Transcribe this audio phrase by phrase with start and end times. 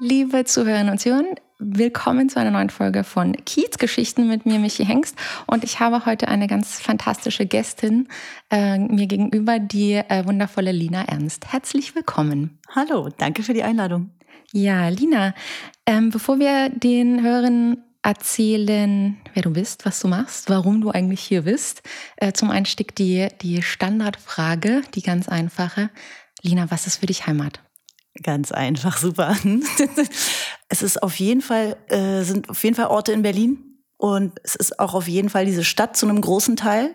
[0.00, 1.22] Liebe Zuhörerinnen und Zuhörer,
[1.60, 5.16] willkommen zu einer neuen Folge von Kiezgeschichten mit mir, Michi Hengst.
[5.46, 8.08] Und ich habe heute eine ganz fantastische Gästin
[8.50, 11.52] äh, mir gegenüber, die äh, wundervolle Lina Ernst.
[11.52, 12.58] Herzlich willkommen.
[12.74, 14.10] Hallo, danke für die Einladung.
[14.52, 15.32] Ja, Lina,
[15.86, 21.20] ähm, bevor wir den Hörern erzählen, wer du bist, was du machst, warum du eigentlich
[21.20, 21.82] hier bist,
[22.16, 25.88] äh, zum Einstieg die, die Standardfrage, die ganz einfache.
[26.42, 27.60] Lina, was ist für dich Heimat?
[28.22, 29.36] Ganz einfach, super.
[30.68, 33.58] es ist auf jeden Fall, äh, sind auf jeden Fall Orte in Berlin
[33.96, 36.94] und es ist auch auf jeden Fall diese Stadt zu einem großen Teil.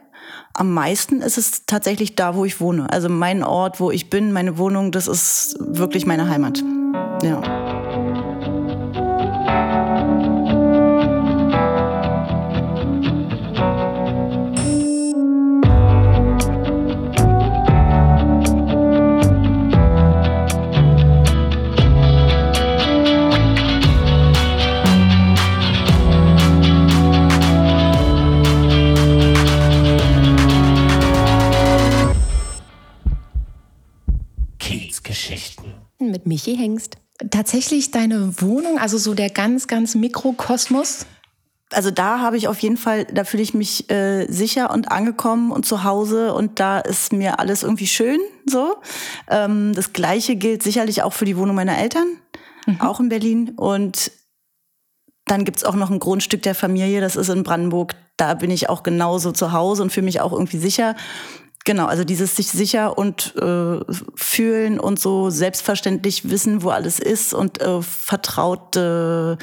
[0.54, 2.90] Am meisten ist es tatsächlich da, wo ich wohne.
[2.92, 6.64] Also mein Ort, wo ich bin, meine Wohnung, das ist wirklich meine Heimat.
[7.22, 7.69] Ja.
[36.00, 36.98] Mit Michi Hengst.
[37.32, 41.06] Tatsächlich deine Wohnung, also so der ganz, ganz Mikrokosmos?
[41.72, 45.52] Also da habe ich auf jeden Fall, da fühle ich mich äh, sicher und angekommen
[45.52, 48.78] und zu Hause und da ist mir alles irgendwie schön so.
[49.30, 52.08] Ähm, das gleiche gilt sicherlich auch für die Wohnung meiner Eltern,
[52.66, 52.82] mhm.
[52.82, 53.52] auch in Berlin.
[53.56, 54.12] Und
[55.26, 57.94] dann gibt es auch noch ein Grundstück der Familie, das ist in Brandenburg.
[58.18, 60.96] Da bin ich auch genauso zu Hause und fühle mich auch irgendwie sicher.
[61.66, 63.80] Genau, also dieses sich sicher und äh,
[64.16, 69.38] fühlen und so selbstverständlich wissen, wo alles ist und äh, vertraute,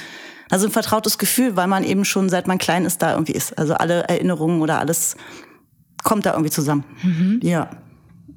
[0.50, 3.58] also ein vertrautes Gefühl, weil man eben schon seit man klein ist da irgendwie ist.
[3.58, 5.16] Also alle Erinnerungen oder alles
[6.04, 6.84] kommt da irgendwie zusammen.
[7.02, 7.40] Mhm.
[7.42, 7.70] Ja.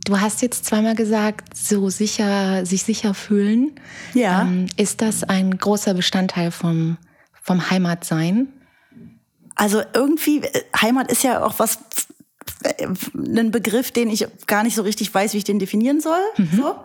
[0.06, 3.80] Du hast jetzt zweimal gesagt, so sicher, sich sicher fühlen.
[4.14, 4.42] Ja.
[4.42, 6.98] Ähm, ist das ein großer Bestandteil vom,
[7.42, 8.48] vom Heimatsein?
[9.56, 11.80] Also irgendwie, äh, Heimat ist ja auch was
[13.14, 16.22] einen Begriff, den ich gar nicht so richtig weiß, wie ich den definieren soll.
[16.38, 16.50] Mhm.
[16.56, 16.76] So.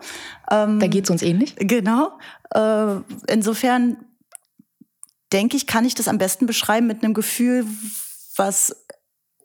[0.51, 1.55] Ähm, da geht es uns ähnlich.
[1.57, 2.17] Genau.
[2.53, 3.97] Äh, insofern
[5.33, 7.65] denke ich, kann ich das am besten beschreiben mit einem Gefühl,
[8.35, 8.75] was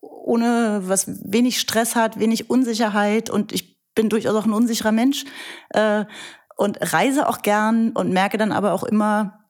[0.01, 5.25] ohne, was wenig Stress hat, wenig Unsicherheit und ich bin durchaus auch ein unsicherer Mensch
[5.71, 6.05] äh,
[6.57, 9.41] und reise auch gern und merke dann aber auch immer,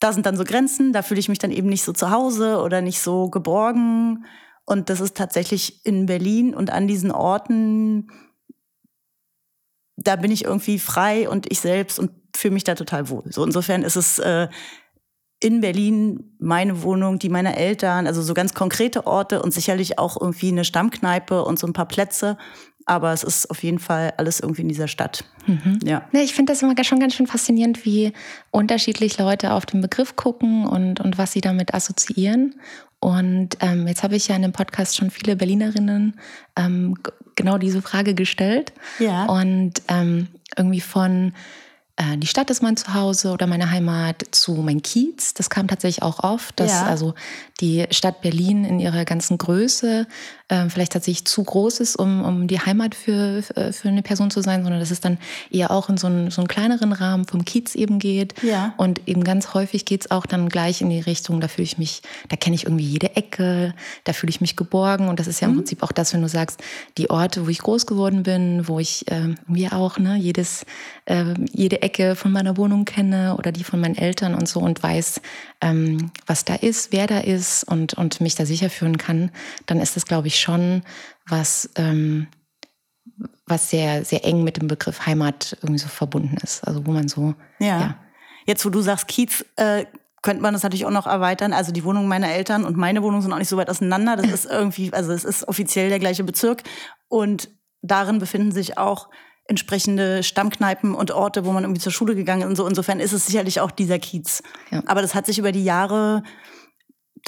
[0.00, 2.60] da sind dann so Grenzen, da fühle ich mich dann eben nicht so zu Hause
[2.60, 4.26] oder nicht so geborgen.
[4.66, 8.08] Und das ist tatsächlich in Berlin und an diesen Orten,
[9.96, 13.24] da bin ich irgendwie frei und ich selbst und fühle mich da total wohl.
[13.30, 14.48] So insofern ist es äh,
[15.40, 20.20] in Berlin meine Wohnung, die meiner Eltern, also so ganz konkrete Orte und sicherlich auch
[20.20, 22.36] irgendwie eine Stammkneipe und so ein paar Plätze.
[22.88, 25.24] Aber es ist auf jeden Fall alles irgendwie in dieser Stadt.
[25.46, 25.80] Mhm.
[25.84, 26.08] Ja.
[26.12, 26.20] ja.
[26.20, 28.12] Ich finde das immer schon ganz schön faszinierend, wie
[28.52, 32.54] unterschiedlich Leute auf den Begriff gucken und, und was sie damit assoziieren.
[33.00, 36.18] Und ähm, jetzt habe ich ja in dem Podcast schon viele Berlinerinnen
[36.56, 36.96] ähm,
[37.34, 38.72] genau diese Frage gestellt.
[38.98, 39.26] Ja.
[39.26, 41.32] Und ähm, irgendwie von
[41.96, 45.34] äh, die Stadt ist mein Zuhause oder meine Heimat zu mein Kiez.
[45.34, 46.86] Das kam tatsächlich auch oft, dass ja.
[46.86, 47.14] also
[47.60, 50.06] die Stadt Berlin in ihrer ganzen Größe
[50.48, 54.30] äh, vielleicht tatsächlich zu groß ist, um, um die Heimat für, äh, für eine Person
[54.30, 55.16] zu sein, sondern dass es dann
[55.50, 58.34] eher auch in so einen, so einen kleineren Rahmen vom Kiez eben geht.
[58.42, 58.74] Ja.
[58.76, 61.78] Und eben ganz häufig geht es auch dann gleich in die Richtung, da fühle ich
[61.78, 63.74] mich, da kenne ich irgendwie jede Ecke,
[64.04, 65.08] da fühle ich mich geborgen.
[65.08, 65.58] Und das ist ja im mhm.
[65.58, 66.60] Prinzip auch das, wenn du sagst,
[66.98, 70.66] die Orte, wo ich groß geworden bin, wo ich äh, mir auch ne, jedes,
[71.06, 74.82] äh, jede Ecke von meiner Wohnung kenne oder die von meinen Eltern und so und
[74.82, 75.22] weiß,
[75.62, 79.30] ähm, was da ist, wer da ist und, und mich da sicher führen kann,
[79.66, 80.82] dann ist das, glaube ich, schon
[81.28, 82.28] was, ähm,
[83.46, 86.66] was sehr, sehr eng mit dem Begriff Heimat irgendwie so verbunden ist.
[86.66, 87.34] Also wo man so.
[87.58, 87.80] Ja.
[87.80, 87.96] ja.
[88.46, 89.86] Jetzt, wo du sagst Kiez, äh,
[90.22, 91.52] könnte man das natürlich auch noch erweitern.
[91.52, 94.16] Also die Wohnung meiner Eltern und meine Wohnung sind auch nicht so weit auseinander.
[94.16, 96.62] Das ist irgendwie, also es ist offiziell der gleiche Bezirk.
[97.08, 97.48] Und
[97.82, 99.08] darin befinden sich auch
[99.48, 102.66] entsprechende Stammkneipen und Orte, wo man irgendwie zur Schule gegangen ist und so.
[102.66, 104.42] Insofern ist es sicherlich auch dieser Kiez.
[104.70, 104.82] Ja.
[104.86, 106.22] Aber das hat sich über die Jahre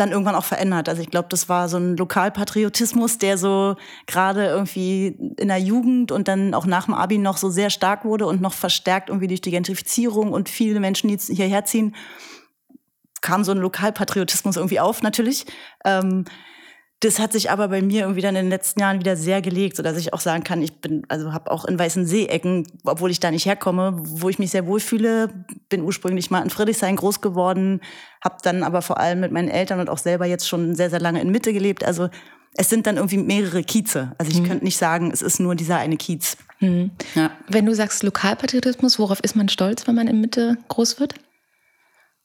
[0.00, 0.88] dann irgendwann auch verändert.
[0.88, 6.12] Also ich glaube, das war so ein Lokalpatriotismus, der so gerade irgendwie in der Jugend
[6.12, 9.26] und dann auch nach dem Abi noch so sehr stark wurde und noch verstärkt irgendwie
[9.26, 11.94] durch die Gentrifizierung und viele Menschen, die hierher ziehen,
[13.20, 15.46] kam so ein Lokalpatriotismus irgendwie auf natürlich.
[15.84, 16.24] Ähm,
[17.00, 19.76] das hat sich aber bei mir irgendwie dann in den letzten Jahren wieder sehr gelegt,
[19.76, 23.12] so dass ich auch sagen kann, ich bin, also habe auch in Weißen See-Ecken, obwohl
[23.12, 25.30] ich da nicht herkomme, wo ich mich sehr wohlfühle,
[25.68, 27.80] bin ursprünglich mal in Friedrichshain groß geworden,
[28.22, 30.98] habe dann aber vor allem mit meinen Eltern und auch selber jetzt schon sehr, sehr
[30.98, 31.84] lange in Mitte gelebt.
[31.84, 32.08] Also
[32.54, 34.12] es sind dann irgendwie mehrere Kieze.
[34.18, 34.48] Also ich mhm.
[34.48, 36.36] könnte nicht sagen, es ist nur dieser eine Kiez.
[36.58, 36.90] Mhm.
[37.14, 37.30] Ja.
[37.46, 41.14] Wenn du sagst Lokalpatriotismus, worauf ist man stolz, wenn man in Mitte groß wird?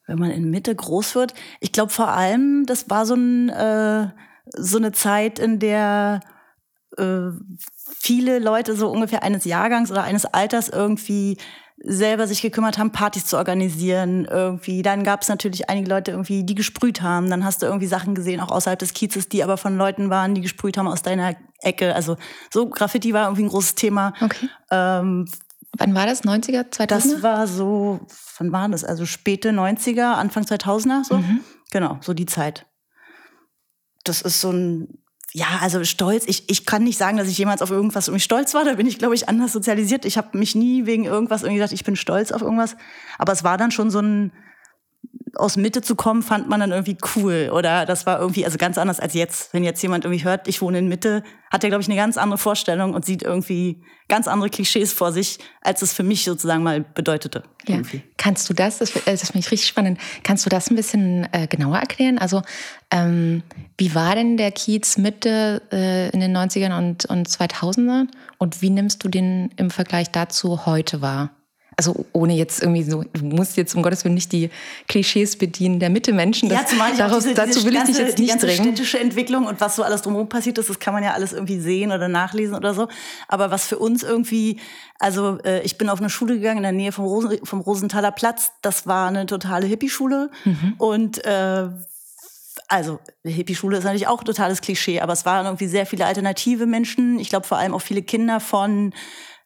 [0.07, 4.07] Wenn man in Mitte groß wird, ich glaube vor allem, das war so, ein, äh,
[4.45, 6.21] so eine Zeit, in der
[6.97, 7.31] äh,
[7.99, 11.37] viele Leute so ungefähr eines Jahrgangs oder eines Alters irgendwie
[11.85, 14.83] selber sich gekümmert haben, Partys zu organisieren irgendwie.
[14.83, 17.29] Dann gab es natürlich einige Leute irgendwie, die gesprüht haben.
[17.29, 20.33] Dann hast du irgendwie Sachen gesehen, auch außerhalb des Kiezes, die aber von Leuten waren,
[20.33, 21.93] die gesprüht haben aus deiner Ecke.
[21.93, 22.15] Also
[22.51, 24.13] so Graffiti war irgendwie ein großes Thema.
[24.21, 24.49] Okay.
[24.71, 25.25] Ähm,
[25.77, 26.23] Wann war das?
[26.23, 26.85] 90er, 2000er?
[26.85, 28.01] Das war so,
[28.37, 28.83] wann war das?
[28.83, 31.17] Also späte 90er, Anfang 2000er so.
[31.17, 31.39] Mhm.
[31.71, 32.67] Genau, so die Zeit.
[34.03, 35.03] Das ist so ein
[35.35, 36.25] ja, also stolz.
[36.27, 38.65] Ich, ich kann nicht sagen, dass ich jemals auf irgendwas irgendwie stolz war.
[38.65, 40.05] Da bin ich, glaube ich, anders sozialisiert.
[40.05, 42.75] Ich habe mich nie wegen irgendwas irgendwie gesagt, ich bin stolz auf irgendwas.
[43.17, 44.31] Aber es war dann schon so ein,
[45.35, 47.49] aus Mitte zu kommen, fand man dann irgendwie cool.
[47.51, 49.53] Oder das war irgendwie, also ganz anders als jetzt.
[49.53, 52.17] Wenn jetzt jemand irgendwie hört, ich wohne in Mitte, hat er, glaube ich, eine ganz
[52.17, 56.61] andere Vorstellung und sieht irgendwie ganz andere Klischees vor sich, als es für mich sozusagen
[56.61, 57.43] mal bedeutete.
[57.67, 57.79] Ja.
[58.17, 61.27] Kannst du das, das, äh, das finde ich richtig spannend, kannst du das ein bisschen
[61.31, 62.17] äh, genauer erklären?
[62.19, 62.41] Also,
[62.91, 63.41] ähm,
[63.77, 68.07] wie war denn der Kiez Mitte äh, in den 90ern und, und 2000ern?
[68.37, 71.31] Und wie nimmst du den im Vergleich dazu heute wahr?
[71.75, 74.49] Also ohne jetzt irgendwie so, du musst jetzt um Gottes Willen nicht die
[74.87, 76.49] Klischees bedienen der Mitte-Menschen.
[76.49, 78.63] Ja, zumal ich daraus, diese, dazu will ganze, ich dich jetzt nicht die drängen.
[78.63, 81.59] städtische Entwicklung und was so alles drumherum passiert ist, das kann man ja alles irgendwie
[81.59, 82.87] sehen oder nachlesen oder so.
[83.27, 84.59] Aber was für uns irgendwie,
[84.99, 88.11] also äh, ich bin auf eine Schule gegangen in der Nähe vom, Rosen, vom Rosenthaler
[88.11, 88.51] Platz.
[88.61, 90.29] Das war eine totale Hippie-Schule.
[90.45, 90.73] Mhm.
[90.77, 91.69] Und äh,
[92.67, 96.65] also Hippie-Schule ist natürlich auch ein totales Klischee, aber es waren irgendwie sehr viele alternative
[96.65, 97.19] Menschen.
[97.19, 98.93] Ich glaube vor allem auch viele Kinder von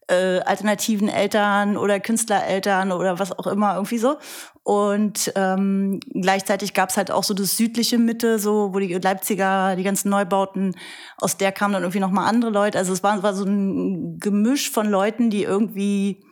[0.08, 4.18] äh, alternativen Eltern oder Künstlereltern oder was auch immer irgendwie so.
[4.64, 9.76] Und ähm, gleichzeitig gab es halt auch so das südliche Mitte, so wo die Leipziger,
[9.76, 10.76] die ganzen Neubauten,
[11.18, 12.78] aus der kamen dann irgendwie noch mal andere Leute.
[12.78, 16.24] Also es war, war so ein Gemisch von Leuten, die irgendwie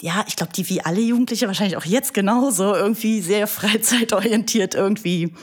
[0.00, 5.34] ja, ich glaube, die wie alle Jugendliche, wahrscheinlich auch jetzt genauso, irgendwie sehr freizeitorientiert irgendwie,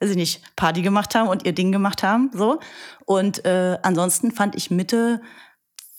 [0.00, 2.58] weiß ich nicht, Party gemacht haben und ihr Ding gemacht haben, so.
[3.04, 5.20] Und äh, ansonsten fand ich Mitte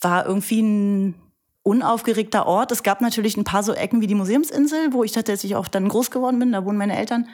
[0.00, 1.14] war irgendwie ein
[1.62, 2.72] unaufgeregter Ort.
[2.72, 5.88] Es gab natürlich ein paar so Ecken wie die Museumsinsel, wo ich tatsächlich auch dann
[5.88, 6.52] groß geworden bin.
[6.52, 7.28] Da wohnen meine Eltern.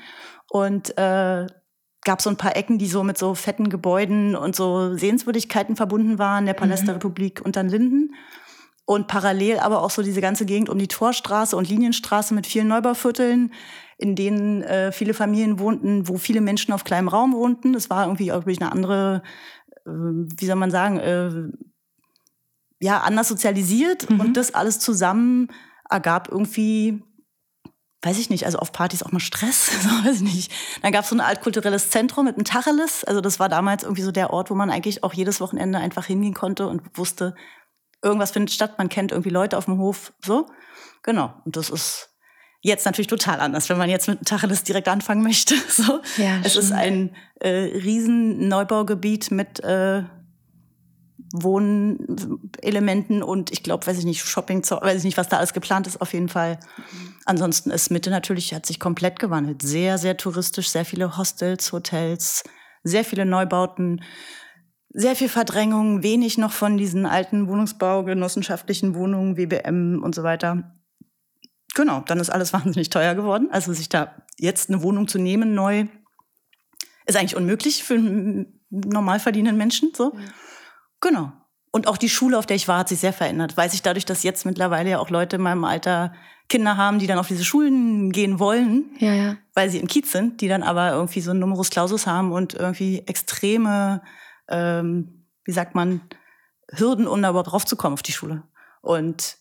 [0.51, 1.47] Und äh,
[2.05, 6.19] gab so ein paar Ecken, die so mit so fetten Gebäuden und so Sehenswürdigkeiten verbunden
[6.19, 6.87] waren, der Palast mhm.
[6.87, 8.15] der Republik und dann Linden.
[8.85, 12.69] Und parallel aber auch so diese ganze Gegend um die Torstraße und Linienstraße mit vielen
[12.69, 13.53] Neubauvierteln,
[13.99, 17.73] in denen äh, viele Familien wohnten, wo viele Menschen auf kleinem Raum wohnten.
[17.73, 19.23] Das war irgendwie auch eine andere,
[19.85, 21.31] äh, wie soll man sagen, äh,
[22.81, 24.21] ja, anders sozialisiert mhm.
[24.21, 25.49] und das alles zusammen
[25.89, 27.03] ergab irgendwie,
[28.03, 30.53] weiß ich nicht, also auf Partys auch mal Stress, so, weiß ich nicht.
[30.83, 34.03] Dann gab es so ein altkulturelles Zentrum mit einem Tacheles, also das war damals irgendwie
[34.03, 37.35] so der Ort, wo man eigentlich auch jedes Wochenende einfach hingehen konnte und wusste,
[38.03, 40.47] irgendwas findet statt, man kennt irgendwie Leute auf dem Hof, so.
[41.03, 42.11] Genau, und das ist
[42.63, 45.55] jetzt natürlich total anders, wenn man jetzt mit Tacheles direkt anfangen möchte.
[45.69, 46.01] So.
[46.17, 50.05] Ja, es ist ein äh, riesen Neubaugebiet mit äh,
[51.33, 55.87] Wohnelementen und ich glaube, weiß ich nicht, Shopping, weiß ich nicht, was da alles geplant
[55.87, 56.59] ist, auf jeden Fall.
[57.25, 59.63] Ansonsten ist Mitte natürlich, hat sich komplett gewandelt.
[59.63, 62.45] Sehr, sehr touristisch, sehr viele Hostels, Hotels,
[62.85, 64.03] sehr viele Neubauten,
[64.91, 70.77] sehr viel Verdrängung, wenig noch von diesen alten Wohnungsbau, genossenschaftlichen Wohnungen, WBM und so weiter.
[71.75, 73.49] Genau, dann ist alles wahnsinnig teuer geworden.
[73.51, 75.87] Also sich da jetzt eine Wohnung zu nehmen, neu,
[77.07, 79.93] ist eigentlich unmöglich für einen normal verdienenden Menschen.
[79.95, 80.13] So.
[80.15, 80.21] Ja.
[81.01, 81.33] Genau.
[81.71, 83.57] Und auch die Schule, auf der ich war, hat sich sehr verändert.
[83.57, 86.15] Weiß ich dadurch, dass jetzt mittlerweile ja auch Leute in meinem Alter
[86.49, 89.37] Kinder haben, die dann auf diese Schulen gehen wollen, ja, ja.
[89.55, 92.55] weil sie im Kiez sind, die dann aber irgendwie so einen Numerus Clausus haben und
[92.55, 94.01] irgendwie extreme,
[94.49, 96.01] ähm, wie sagt man,
[96.71, 98.43] Hürden, um da überhaupt draufzukommen auf die Schule.
[98.81, 99.39] Und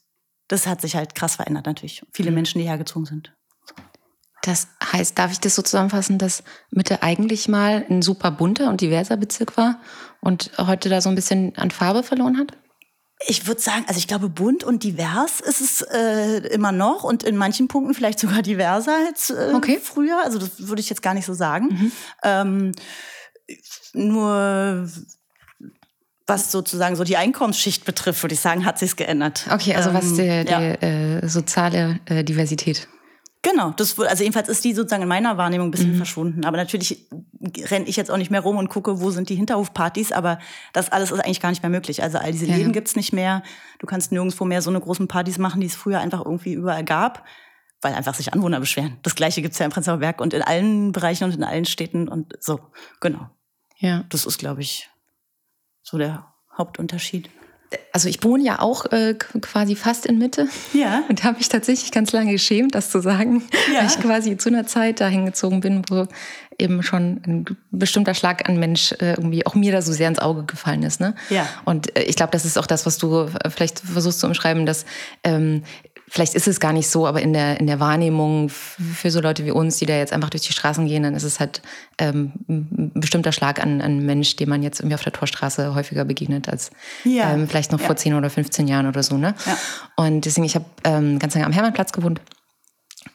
[0.47, 2.05] das hat sich halt krass verändert natürlich.
[2.11, 2.35] Viele mhm.
[2.35, 3.35] Menschen, die hergezogen sind.
[4.45, 8.79] Das heißt, darf ich das so zusammenfassen, dass Mitte eigentlich mal ein super bunter und
[8.79, 9.79] diverser Bezirk war
[10.21, 12.51] und heute da so ein bisschen an Farbe verloren hat?
[13.27, 17.23] Ich würde sagen, also ich glaube, bunt und divers ist es äh, immer noch und
[17.23, 19.79] in manchen Punkten vielleicht sogar diverser als äh, okay.
[19.81, 20.23] früher.
[20.23, 21.69] Also das würde ich jetzt gar nicht so sagen.
[21.69, 21.91] Mhm.
[22.23, 22.71] Ähm,
[23.93, 24.87] nur
[26.27, 29.47] was sozusagen so die Einkommensschicht betrifft, würde ich sagen, hat sich's geändert.
[29.49, 30.59] Okay, also was ähm, die, die ja.
[30.61, 32.87] äh, soziale äh, Diversität
[33.55, 35.97] Genau, das also jedenfalls ist die sozusagen in meiner Wahrnehmung ein bisschen mhm.
[35.97, 36.43] verschwunden.
[36.43, 37.07] Aber natürlich
[37.71, 40.39] renne ich jetzt auch nicht mehr rum und gucke, wo sind die Hinterhofpartys, aber
[40.73, 42.03] das alles ist eigentlich gar nicht mehr möglich.
[42.03, 42.73] Also all diese ja, Läden ja.
[42.73, 43.43] gibt's nicht mehr.
[43.79, 46.83] Du kannst nirgendwo mehr so eine großen Partys machen, die es früher einfach irgendwie überall
[46.83, 47.23] gab,
[47.79, 48.97] weil einfach sich Anwohner beschweren.
[49.03, 52.09] Das gleiche gibt's ja im Prenzlauer Berg und in allen Bereichen und in allen Städten
[52.09, 52.59] und so.
[52.99, 53.29] Genau.
[53.77, 54.03] Ja.
[54.09, 54.89] Das ist, glaube ich,
[55.81, 57.29] so der Hauptunterschied.
[57.91, 60.47] Also ich wohne ja auch äh, quasi fast in Mitte.
[60.73, 61.03] Ja.
[61.09, 63.43] Und da habe ich tatsächlich ganz lange geschämt, das zu sagen,
[63.73, 63.79] ja.
[63.79, 66.07] weil ich quasi zu einer Zeit dahin gezogen bin, wo
[66.57, 70.19] eben schon ein bestimmter Schlag an Mensch äh, irgendwie auch mir da so sehr ins
[70.19, 70.99] Auge gefallen ist.
[71.01, 71.15] Ne?
[71.29, 71.47] Ja.
[71.65, 74.65] Und äh, ich glaube, das ist auch das, was du äh, vielleicht versuchst zu umschreiben,
[74.65, 74.85] dass
[75.23, 75.63] ähm,
[76.07, 79.45] vielleicht ist es gar nicht so, aber in der, in der Wahrnehmung für so Leute
[79.45, 81.61] wie uns, die da jetzt einfach durch die Straßen gehen, dann ist es halt
[81.97, 86.05] ähm, ein bestimmter Schlag an, an Mensch, dem man jetzt irgendwie auf der Torstraße häufiger
[86.05, 86.71] begegnet als
[87.03, 87.33] ja.
[87.33, 87.87] ähm, vielleicht noch ja.
[87.87, 89.17] vor 10 oder 15 Jahren oder so.
[89.17, 89.35] Ne?
[89.45, 89.57] Ja.
[89.95, 92.21] Und deswegen, ich habe ähm, ganz lange am Hermannplatz gewohnt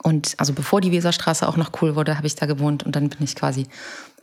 [0.02, 3.08] und also bevor die Weserstraße auch noch cool wurde, habe ich da gewohnt und dann
[3.08, 3.66] bin ich quasi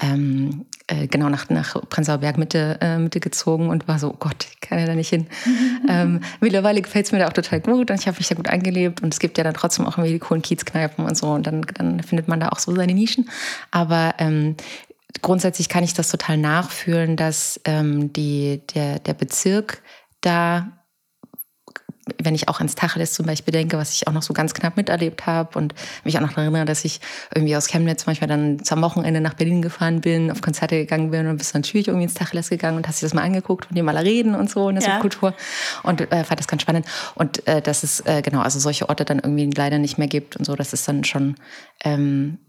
[0.01, 4.17] ähm, äh, genau nach, nach Prenzlauer Berg Mitte, äh, Mitte gezogen und war so, oh
[4.17, 5.27] Gott, ich kann ja da nicht hin.
[5.89, 8.47] ähm, mittlerweile gefällt es mir da auch total gut und ich habe mich da gut
[8.47, 11.47] eingelebt und es gibt ja dann trotzdem auch irgendwie die coolen Kiezkneipen und so und
[11.47, 13.29] dann, dann findet man da auch so seine Nischen.
[13.71, 14.55] Aber ähm,
[15.21, 19.81] grundsätzlich kann ich das total nachfühlen, dass ähm, die, der, der Bezirk
[20.21, 20.76] da
[22.21, 24.77] wenn ich auch ans Tacheles zum Beispiel denke, was ich auch noch so ganz knapp
[24.77, 25.73] miterlebt habe und
[26.03, 26.99] mich auch noch erinnere, dass ich
[27.33, 31.27] irgendwie aus Chemnitz manchmal dann zum Wochenende nach Berlin gefahren bin, auf Konzerte gegangen bin
[31.27, 33.77] und bist dann natürlich irgendwie ins Tacheles gegangen und hast dir das mal angeguckt und
[33.77, 34.93] dir mal reden und so in der ja.
[34.93, 35.33] Subkultur.
[35.83, 36.85] Und äh, fand das ganz spannend.
[37.15, 40.35] Und äh, dass es äh, genau also solche Orte dann irgendwie leider nicht mehr gibt
[40.35, 41.35] und so, das ist dann schon
[41.83, 42.39] ähm,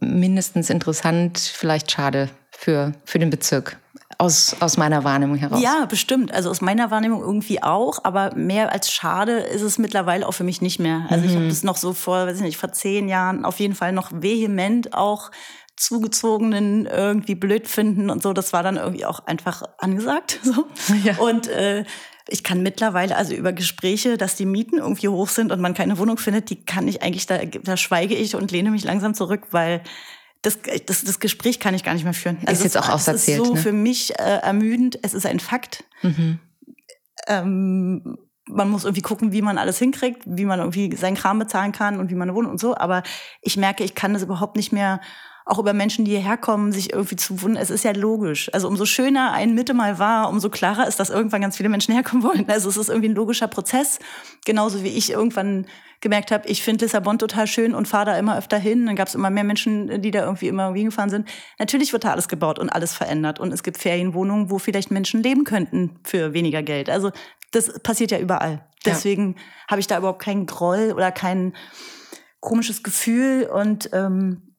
[0.00, 3.78] mindestens interessant, vielleicht schade für, für den Bezirk
[4.18, 5.60] aus, aus meiner Wahrnehmung heraus.
[5.60, 6.32] Ja, bestimmt.
[6.32, 10.44] Also aus meiner Wahrnehmung irgendwie auch, aber mehr als schade ist es mittlerweile auch für
[10.44, 11.06] mich nicht mehr.
[11.08, 11.30] Also mhm.
[11.30, 13.92] ich habe das noch so vor, weiß ich nicht, vor zehn Jahren auf jeden Fall
[13.92, 15.30] noch vehement auch
[15.76, 18.32] zugezogenen irgendwie blöd finden und so.
[18.32, 20.40] Das war dann irgendwie auch einfach angesagt.
[20.46, 20.66] So.
[21.02, 21.16] Ja.
[21.18, 21.84] Und äh,
[22.28, 25.98] ich kann mittlerweile also über Gespräche, dass die Mieten irgendwie hoch sind und man keine
[25.98, 29.48] Wohnung findet, die kann ich eigentlich, da, da schweige ich und lehne mich langsam zurück,
[29.50, 29.82] weil
[30.46, 32.38] das, das, das Gespräch kann ich gar nicht mehr führen.
[32.46, 33.40] Also ist jetzt auch auserzählt.
[33.40, 33.60] Es ist so ne?
[33.60, 34.96] für mich äh, ermüdend.
[35.02, 35.82] Es ist ein Fakt.
[36.02, 36.38] Mhm.
[37.26, 38.16] Ähm,
[38.48, 41.98] man muss irgendwie gucken, wie man alles hinkriegt, wie man irgendwie seinen Kram bezahlen kann
[41.98, 42.76] und wie man wohnt und so.
[42.76, 43.02] Aber
[43.42, 45.00] ich merke, ich kann das überhaupt nicht mehr
[45.48, 47.62] auch über Menschen, die hierher kommen, sich irgendwie zu wundern.
[47.62, 48.52] Es ist ja logisch.
[48.52, 51.94] Also umso schöner ein Mitte mal war, umso klarer ist, dass irgendwann ganz viele Menschen
[51.94, 52.46] herkommen wollen.
[52.48, 54.00] Also es ist irgendwie ein logischer Prozess.
[54.44, 55.66] Genauso wie ich irgendwann
[56.00, 58.86] gemerkt habe, ich finde Lissabon total schön und fahre da immer öfter hin.
[58.86, 61.28] Dann gab es immer mehr Menschen, die da irgendwie immer hingefahren sind.
[61.60, 63.38] Natürlich wird da alles gebaut und alles verändert.
[63.38, 66.90] Und es gibt Ferienwohnungen, wo vielleicht Menschen leben könnten für weniger Geld.
[66.90, 67.12] Also
[67.52, 68.66] das passiert ja überall.
[68.84, 69.42] Deswegen ja.
[69.70, 71.54] habe ich da überhaupt keinen Groll oder kein
[72.40, 73.48] komisches Gefühl.
[73.52, 74.55] Und ähm,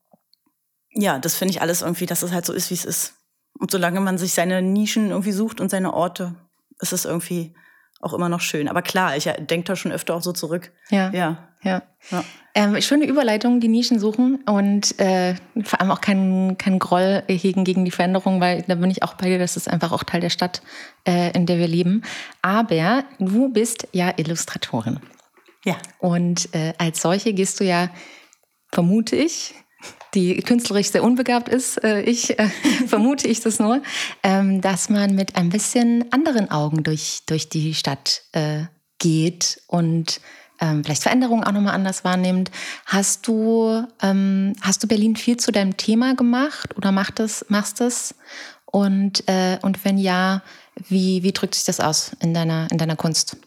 [0.91, 3.13] ja, das finde ich alles irgendwie, dass es halt so ist, wie es ist.
[3.59, 6.35] Und solange man sich seine Nischen irgendwie sucht und seine Orte,
[6.79, 7.55] ist es irgendwie
[7.99, 8.67] auch immer noch schön.
[8.67, 10.71] Aber klar, ich denke da schon öfter auch so zurück.
[10.89, 11.11] Ja.
[11.11, 11.49] Ja.
[11.63, 11.81] ja.
[12.11, 12.23] ja.
[12.53, 17.63] Ähm, schöne Überleitung, die Nischen suchen und äh, vor allem auch keinen kein Groll hegen
[17.63, 20.21] gegen die Veränderung, weil da bin ich auch bei dir, das ist einfach auch Teil
[20.21, 20.61] der Stadt,
[21.07, 22.03] äh, in der wir leben.
[22.41, 24.99] Aber du bist ja Illustratorin.
[25.65, 25.75] Ja.
[25.99, 27.89] Und äh, als solche gehst du ja,
[28.71, 29.55] vermute ich,
[30.17, 32.49] die künstlerisch sehr unbegabt ist, äh, ich äh,
[32.87, 33.81] vermute ich das nur,
[34.23, 38.63] ähm, dass man mit ein bisschen anderen Augen durch, durch die Stadt äh,
[38.97, 40.19] geht und
[40.59, 42.49] ähm, vielleicht Veränderungen auch nochmal anders wahrnimmt.
[42.87, 47.79] Hast du, ähm, hast du Berlin viel zu deinem Thema gemacht oder macht das, machst
[47.79, 48.15] das?
[48.65, 50.41] Und, äh, und wenn ja,
[50.89, 53.37] wie, wie drückt sich das aus in deiner, in deiner Kunst?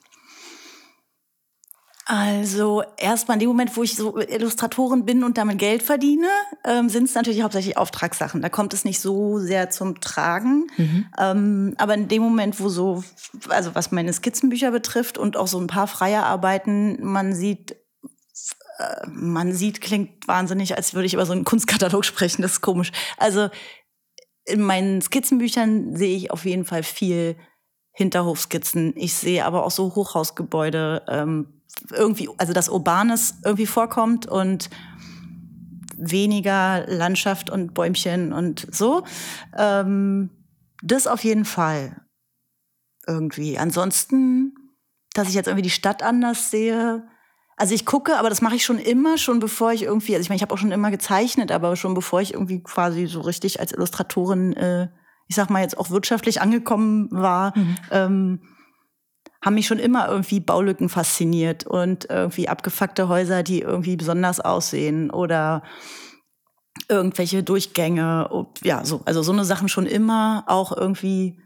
[2.12, 6.26] Also erstmal in dem Moment, wo ich so Illustratorin bin und damit Geld verdiene,
[6.64, 8.42] ähm, sind es natürlich hauptsächlich Auftragssachen.
[8.42, 10.66] Da kommt es nicht so sehr zum Tragen.
[10.76, 11.06] Mhm.
[11.16, 13.04] Ähm, aber in dem Moment, wo so,
[13.48, 17.76] also was meine Skizzenbücher betrifft und auch so ein paar freie Arbeiten, man sieht,
[18.78, 22.42] äh, man sieht, klingt wahnsinnig, als würde ich über so einen Kunstkatalog sprechen.
[22.42, 22.90] Das ist komisch.
[23.18, 23.50] Also
[24.46, 27.36] in meinen Skizzenbüchern sehe ich auf jeden Fall viel
[27.92, 28.94] Hinterhofskizzen.
[28.96, 31.04] Ich sehe aber auch so Hochhausgebäude.
[31.06, 31.59] Ähm,
[31.92, 34.70] irgendwie, also dass Urbanes irgendwie vorkommt und
[35.96, 39.04] weniger Landschaft und Bäumchen und so.
[39.56, 40.30] Ähm,
[40.82, 42.00] das auf jeden Fall
[43.06, 43.58] irgendwie.
[43.58, 44.54] Ansonsten,
[45.14, 47.06] dass ich jetzt irgendwie die Stadt anders sehe.
[47.56, 50.30] Also ich gucke, aber das mache ich schon immer, schon bevor ich irgendwie, also ich
[50.30, 53.60] meine, ich habe auch schon immer gezeichnet, aber schon bevor ich irgendwie quasi so richtig
[53.60, 54.88] als Illustratorin, äh,
[55.26, 57.76] ich sag mal jetzt auch wirtschaftlich angekommen war, mhm.
[57.90, 58.40] ähm,
[59.42, 65.10] haben mich schon immer irgendwie Baulücken fasziniert und irgendwie abgefuckte Häuser, die irgendwie besonders aussehen
[65.10, 65.62] oder
[66.88, 68.28] irgendwelche Durchgänge.
[68.62, 69.02] Ja, so.
[69.04, 70.44] Also so eine Sachen schon immer.
[70.46, 71.38] Auch irgendwie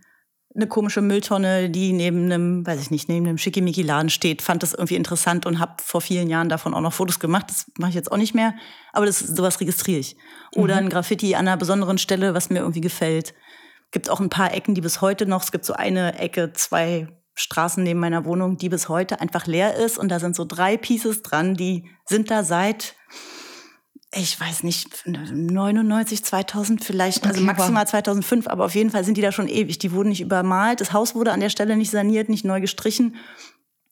[0.57, 4.73] eine komische Mülltonne, die neben einem, weiß ich nicht, neben einem Schickimicki-Laden steht, fand das
[4.73, 7.47] irgendwie interessant und habe vor vielen Jahren davon auch noch Fotos gemacht.
[7.49, 8.55] Das mache ich jetzt auch nicht mehr,
[8.93, 10.17] aber das sowas registriere ich.
[10.55, 10.87] Oder mhm.
[10.87, 13.35] ein Graffiti an einer besonderen Stelle, was mir irgendwie gefällt
[13.95, 17.07] Gibt auch ein paar Ecken, die bis heute noch, es gibt so eine Ecke, zwei
[17.35, 19.99] Straßen neben meiner Wohnung, die bis heute einfach leer ist.
[19.99, 22.95] Und da sind so drei Pieces dran, die sind da seit,
[24.15, 29.23] ich weiß nicht, 99, 2000 vielleicht, also maximal 2005, aber auf jeden Fall sind die
[29.23, 29.79] da schon ewig.
[29.79, 33.17] Die wurden nicht übermalt, das Haus wurde an der Stelle nicht saniert, nicht neu gestrichen.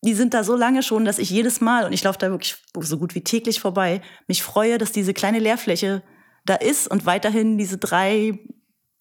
[0.05, 2.57] Die sind da so lange schon, dass ich jedes Mal, und ich laufe da wirklich
[2.81, 6.03] so gut wie täglich vorbei, mich freue, dass diese kleine Leerfläche
[6.45, 8.39] da ist und weiterhin diese drei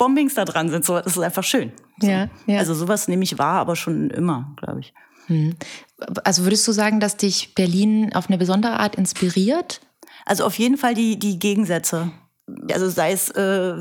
[0.01, 0.83] Bombings da dran sind.
[0.83, 1.71] So, das ist einfach schön.
[1.99, 2.09] So.
[2.09, 2.57] Ja, ja.
[2.57, 4.95] Also sowas nehme ich wahr, aber schon immer, glaube ich.
[5.27, 5.55] Hm.
[6.23, 9.79] Also würdest du sagen, dass dich Berlin auf eine besondere Art inspiriert?
[10.25, 12.11] Also auf jeden Fall die, die Gegensätze.
[12.73, 13.75] Also sei es, äh,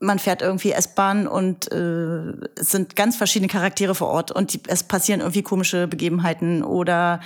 [0.00, 4.60] man fährt irgendwie S-Bahn und äh, es sind ganz verschiedene Charaktere vor Ort und die,
[4.68, 7.18] es passieren irgendwie komische Begebenheiten oder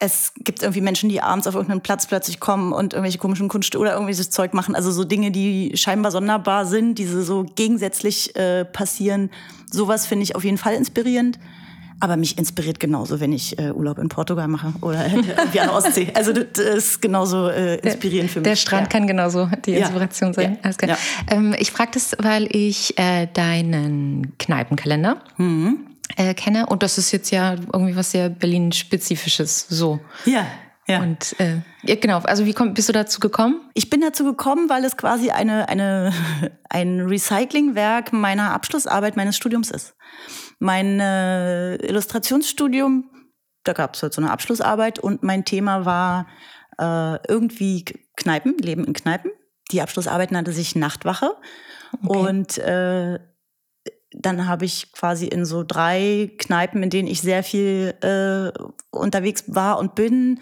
[0.00, 3.76] es gibt irgendwie Menschen, die abends auf irgendeinen Platz plötzlich kommen und irgendwelche komischen Kunst
[3.76, 4.74] oder irgendwelches Zeug machen.
[4.74, 9.30] Also so Dinge, die scheinbar sonderbar sind, diese so gegensätzlich äh, passieren.
[9.70, 11.38] Sowas finde ich auf jeden Fall inspirierend.
[12.02, 15.68] Aber mich inspiriert genauso, wenn ich äh, Urlaub in Portugal mache oder äh, wie an
[15.68, 16.08] der Ostsee.
[16.14, 18.48] Also das ist genauso äh, inspirierend für mich.
[18.48, 18.98] Der Strand ja.
[18.98, 20.34] kann genauso die Inspiration ja.
[20.34, 20.52] sein.
[20.52, 20.58] Ja.
[20.62, 20.96] Alles klar.
[21.30, 26.66] Ähm, ich frage das, weil ich äh, deinen Kneipenkalender mhm äh, kenne.
[26.66, 29.66] Und das ist jetzt ja irgendwie was sehr Berlin-spezifisches.
[29.68, 30.00] So.
[30.24, 30.46] Ja.
[30.86, 31.02] Ja.
[31.02, 33.70] Und äh, ja, genau, also wie komm, bist du dazu gekommen?
[33.74, 36.12] Ich bin dazu gekommen, weil es quasi eine, eine,
[36.68, 39.94] ein Recyclingwerk meiner Abschlussarbeit meines Studiums ist.
[40.58, 43.08] Mein äh, Illustrationsstudium,
[43.62, 46.26] da gab es halt so eine Abschlussarbeit und mein Thema war
[46.78, 47.84] äh, irgendwie
[48.16, 49.30] Kneipen, Leben in Kneipen.
[49.70, 51.36] Die Abschlussarbeit nannte sich Nachtwache.
[52.02, 52.18] Okay.
[52.18, 53.20] Und äh,
[54.12, 58.50] dann habe ich quasi in so drei Kneipen, in denen ich sehr viel äh,
[58.90, 60.40] unterwegs war und bin.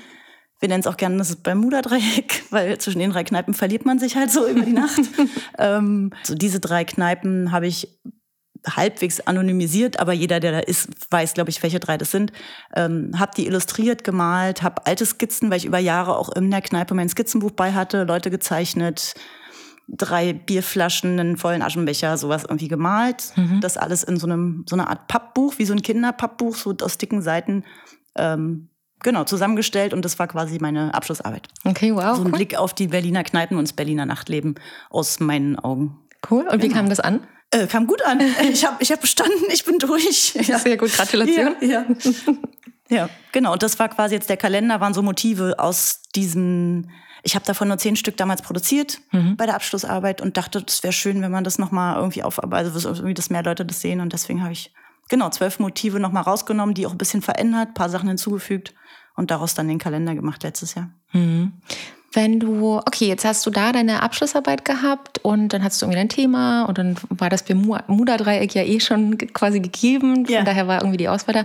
[0.61, 4.17] Wir nennen es auch gerne das Bermuda-Dreieck, weil zwischen den drei Kneipen verliert man sich
[4.17, 5.01] halt so über die Nacht.
[5.59, 8.01] ähm, so diese drei Kneipen habe ich
[8.67, 12.33] halbwegs anonymisiert, aber jeder, der da ist, weiß, glaube ich, welche drei das sind.
[12.75, 16.63] Ähm, habe die illustriert, gemalt, habe alte Skizzen, weil ich über Jahre auch in der
[16.63, 19.15] Kneipe mein Skizzenbuch bei hatte, Leute gezeichnet,
[19.89, 23.33] drei Bierflaschen, einen vollen Aschenbecher, sowas irgendwie gemalt.
[23.37, 23.61] Mhm.
[23.61, 26.99] Das alles in so einem so einer Art Pappbuch, wie so ein Kinderpappbuch, so aus
[26.99, 27.65] dicken Seiten.
[28.17, 28.69] Ähm,
[29.01, 31.49] genau, zusammengestellt und das war quasi meine Abschlussarbeit.
[31.65, 32.17] Okay, wow.
[32.17, 32.33] So ein cool.
[32.33, 34.57] Blick auf die Berliner Kneipen und das Berliner Nachtleben
[34.91, 35.99] aus meinen Augen.
[36.31, 36.47] Cool.
[36.49, 36.81] Und wie genau.
[36.81, 37.27] kam das an?
[37.51, 38.21] Äh, kam gut an.
[38.53, 40.35] Ich habe ich hab bestanden, ich bin durch.
[40.47, 40.59] Ja.
[40.59, 41.57] Sehr gut, Gratulation.
[41.61, 41.87] Ja, ja.
[42.91, 43.53] ja, genau.
[43.55, 46.91] Und das war quasi jetzt der Kalender, waren so Motive aus diesem
[47.29, 49.37] ich habe davon nur zehn Stück damals produziert mhm.
[49.37, 52.89] bei der Abschlussarbeit und dachte, es wäre schön, wenn man das nochmal irgendwie aufarbeitet, also
[52.89, 54.01] irgendwie, dass mehr Leute das sehen.
[54.01, 54.73] Und deswegen habe ich
[55.11, 58.75] genau zwölf Motive nochmal rausgenommen, die auch ein bisschen verändert, paar Sachen hinzugefügt
[59.15, 60.89] und daraus dann den Kalender gemacht letztes Jahr.
[61.13, 61.53] Mhm.
[62.13, 65.99] Wenn du, okay, jetzt hast du da deine Abschlussarbeit gehabt und dann hast du irgendwie
[65.99, 70.25] dein Thema und dann war das Bermuda-Dreieck ja eh schon quasi gegeben.
[70.25, 70.43] Von ja.
[70.43, 71.45] daher war irgendwie die Auswahl da.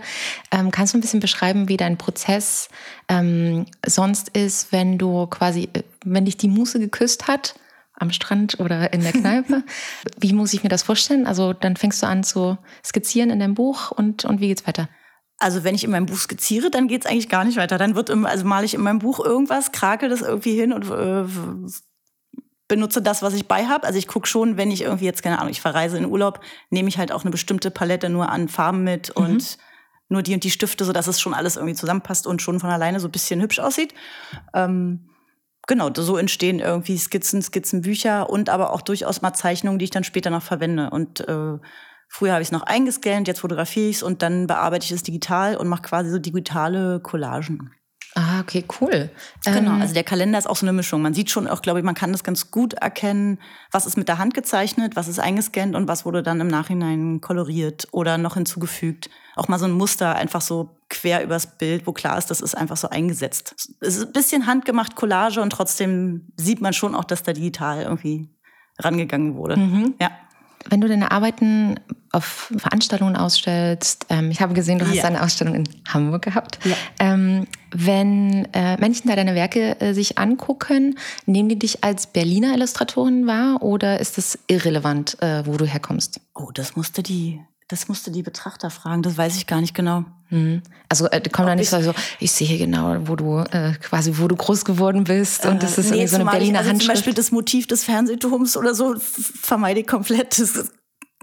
[0.57, 2.69] Ähm, kannst du ein bisschen beschreiben, wie dein Prozess
[3.09, 5.69] ähm, sonst ist, wenn du quasi,
[6.05, 7.55] wenn dich die Muse geküsst hat?
[7.95, 9.63] am Strand oder in der Kneipe.
[10.19, 11.27] wie muss ich mir das vorstellen?
[11.27, 14.89] Also dann fängst du an zu skizzieren in deinem Buch und, und wie geht's weiter?
[15.43, 17.77] Also wenn ich in meinem Buch skizziere, dann geht's eigentlich gar nicht weiter.
[17.77, 20.89] Dann wird immer, also male ich in meinem Buch irgendwas, krakel das irgendwie hin und
[20.89, 21.25] äh,
[22.67, 23.85] benutze das, was ich bei habe.
[23.85, 26.87] Also ich gucke schon, wenn ich irgendwie jetzt, keine Ahnung, ich verreise in Urlaub, nehme
[26.87, 29.25] ich halt auch eine bestimmte Palette nur an Farben mit mhm.
[29.25, 29.57] und
[30.09, 32.99] nur die und die Stifte, sodass es schon alles irgendwie zusammenpasst und schon von alleine
[32.99, 33.93] so ein bisschen hübsch aussieht.
[34.53, 35.09] Ähm,
[35.67, 40.03] genau, so entstehen irgendwie Skizzen, Skizzenbücher und aber auch durchaus mal Zeichnungen, die ich dann
[40.03, 40.89] später noch verwende.
[40.89, 41.57] Und äh,
[42.13, 45.01] Früher habe ich es noch eingescannt, jetzt fotografiere ich es und dann bearbeite ich es
[45.01, 47.71] digital und mache quasi so digitale Collagen.
[48.13, 49.09] Ah, okay, cool.
[49.43, 51.01] Genau, ähm, also der Kalender ist auch so eine Mischung.
[51.01, 53.39] Man sieht schon auch, glaube ich, man kann das ganz gut erkennen,
[53.71, 57.19] was ist mit der Hand gezeichnet, was ist eingescannt und was wurde dann im Nachhinein
[57.19, 59.09] koloriert oder noch hinzugefügt.
[59.35, 62.53] Auch mal so ein Muster einfach so quer übers Bild, wo klar ist, das ist
[62.53, 63.55] einfach so eingesetzt.
[63.79, 67.81] Es ist ein bisschen handgemacht Collage und trotzdem sieht man schon auch, dass da digital
[67.81, 68.29] irgendwie
[68.77, 69.57] rangegangen wurde.
[69.57, 69.95] Mhm.
[69.99, 70.11] Ja.
[70.69, 71.79] Wenn du deine Arbeiten
[72.13, 75.03] auf Veranstaltungen ausstellst, ähm, ich habe gesehen, du hast ja.
[75.05, 76.59] eine Ausstellung in Hamburg gehabt.
[76.63, 76.75] Ja.
[76.99, 82.53] Ähm, wenn äh, Menschen da deine Werke äh, sich angucken, nehmen die dich als Berliner
[82.53, 86.21] Illustratorin wahr oder ist das irrelevant, äh, wo du herkommst?
[86.35, 89.01] Oh, das musste die, das musste die Betrachter fragen.
[89.01, 90.05] Das weiß ich gar nicht genau.
[90.29, 90.61] Mhm.
[90.89, 94.27] Also äh, kommt da nicht so, also, ich sehe genau, wo du äh, quasi, wo
[94.27, 96.89] du groß geworden bist und das ist nee, irgendwie so eine Berliner also Handschrift.
[96.89, 100.39] Zum Beispiel das Motiv des Fernsehturms oder so vermeide ich komplett.
[100.39, 100.71] Das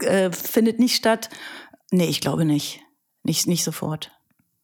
[0.02, 1.30] äh, findet nicht statt.
[1.90, 2.80] Nee, ich glaube nicht.
[3.22, 4.12] Nicht, nicht sofort.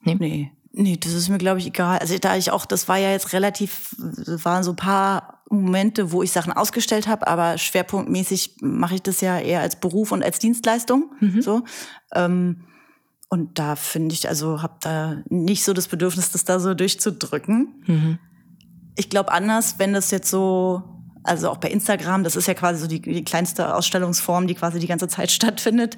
[0.00, 0.16] Nee.
[0.18, 0.52] nee.
[0.78, 1.98] Nee, das ist mir, glaube ich, egal.
[2.00, 6.32] Also da ich auch, das war ja jetzt relativ, waren so paar Momente, wo ich
[6.32, 11.12] Sachen ausgestellt habe, aber schwerpunktmäßig mache ich das ja eher als Beruf und als Dienstleistung.
[11.20, 11.40] Mhm.
[11.40, 11.64] So.
[12.14, 12.64] Ähm,
[13.30, 17.82] und da finde ich, also habe da nicht so das Bedürfnis, das da so durchzudrücken.
[17.86, 18.18] Mhm.
[18.96, 20.95] Ich glaube anders, wenn das jetzt so,
[21.26, 24.78] also auch bei Instagram, das ist ja quasi so die, die kleinste Ausstellungsform, die quasi
[24.78, 25.96] die ganze Zeit stattfindet,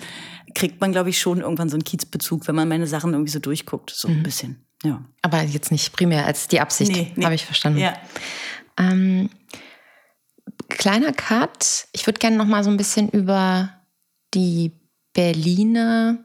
[0.54, 3.38] kriegt man, glaube ich, schon irgendwann so einen Kiezbezug, wenn man meine Sachen irgendwie so
[3.38, 4.18] durchguckt, so mhm.
[4.18, 4.64] ein bisschen.
[4.84, 5.04] Ja.
[5.22, 7.24] Aber jetzt nicht primär als die Absicht, nee, nee.
[7.24, 7.80] habe ich verstanden.
[7.80, 7.94] Ja.
[8.78, 9.28] Ähm,
[10.68, 11.88] kleiner Cut.
[11.92, 13.70] Ich würde gerne noch mal so ein bisschen über
[14.34, 14.72] die
[15.14, 16.18] Berliner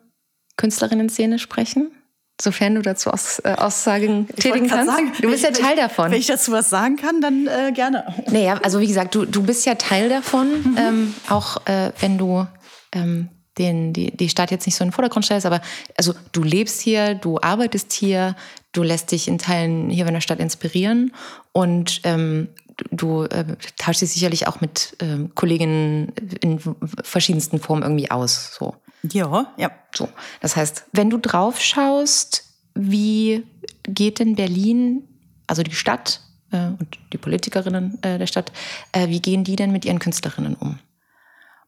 [0.58, 1.92] Künstlerinnen-Szene sprechen.
[2.42, 4.92] Sofern du dazu Aus, äh, Aussagen ich tätigen kannst.
[4.92, 6.12] Sagen, du bist ja Teil davon.
[6.12, 8.06] Wenn ich dazu was sagen kann, dann äh, gerne.
[8.32, 10.50] Naja, also wie gesagt, du, du bist ja Teil davon.
[10.50, 10.78] Mhm.
[10.78, 12.48] Ähm, auch äh, wenn du
[12.92, 15.62] ähm, den, die, die Stadt jetzt nicht so in den Vordergrund stellst, aber
[15.96, 18.36] also du lebst hier, du arbeitest hier,
[18.72, 21.14] du lässt dich in Teilen hier in der Stadt inspirieren
[21.52, 22.48] und ähm,
[22.92, 26.60] du äh, tauschst dich sicherlich auch mit ähm, Kolleginnen in
[27.04, 28.56] verschiedensten Formen irgendwie aus.
[28.56, 28.76] So.
[29.04, 29.72] Ja, ja.
[29.96, 30.10] So.
[30.42, 33.46] Das heißt, wenn du drauf schaust, wie
[33.84, 35.08] geht denn Berlin,
[35.48, 38.52] also die Stadt äh, und die Politikerinnen äh, der Stadt,
[38.92, 40.80] äh, wie gehen die denn mit ihren Künstlerinnen um?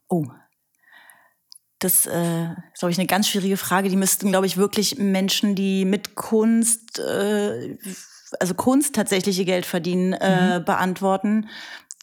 [0.08, 0.26] Oh,
[1.80, 3.90] das äh, ist, glaube ich, eine ganz schwierige Frage.
[3.90, 7.78] Die müssten, glaube ich, wirklich Menschen, die mit Kunst, äh,
[8.40, 10.66] also Kunst tatsächlich ihr Geld verdienen, äh, mhm.
[10.66, 11.50] beantworten.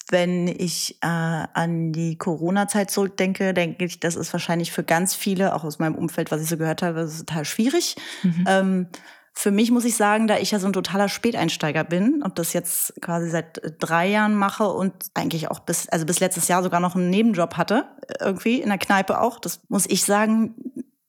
[0.09, 5.55] Wenn ich äh, an die Corona-Zeit zurückdenke, denke ich, das ist wahrscheinlich für ganz viele,
[5.55, 7.97] auch aus meinem Umfeld, was ich so gehört habe, total schwierig.
[8.23, 8.45] Mhm.
[8.47, 8.87] Ähm,
[9.35, 12.53] für mich muss ich sagen, da ich ja so ein totaler Späteinsteiger bin und das
[12.53, 16.81] jetzt quasi seit drei Jahren mache und eigentlich auch bis, also bis letztes Jahr sogar
[16.81, 17.87] noch einen Nebenjob hatte,
[18.21, 20.55] irgendwie in der Kneipe auch, das muss ich sagen,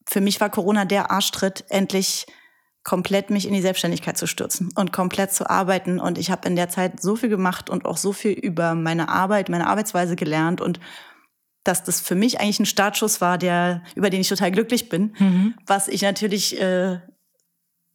[0.08, 2.26] für mich war Corona der Arschtritt, endlich
[2.84, 6.00] komplett mich in die Selbstständigkeit zu stürzen und komplett zu arbeiten.
[6.00, 9.10] Und ich habe in der Zeit so viel gemacht und auch so viel über meine
[9.10, 10.80] Arbeit, meine Arbeitsweise gelernt und
[11.64, 15.16] dass das für mich eigentlich ein Startschuss war, der, über den ich total glücklich bin,
[15.18, 15.54] mhm.
[15.66, 17.00] was ich natürlich äh,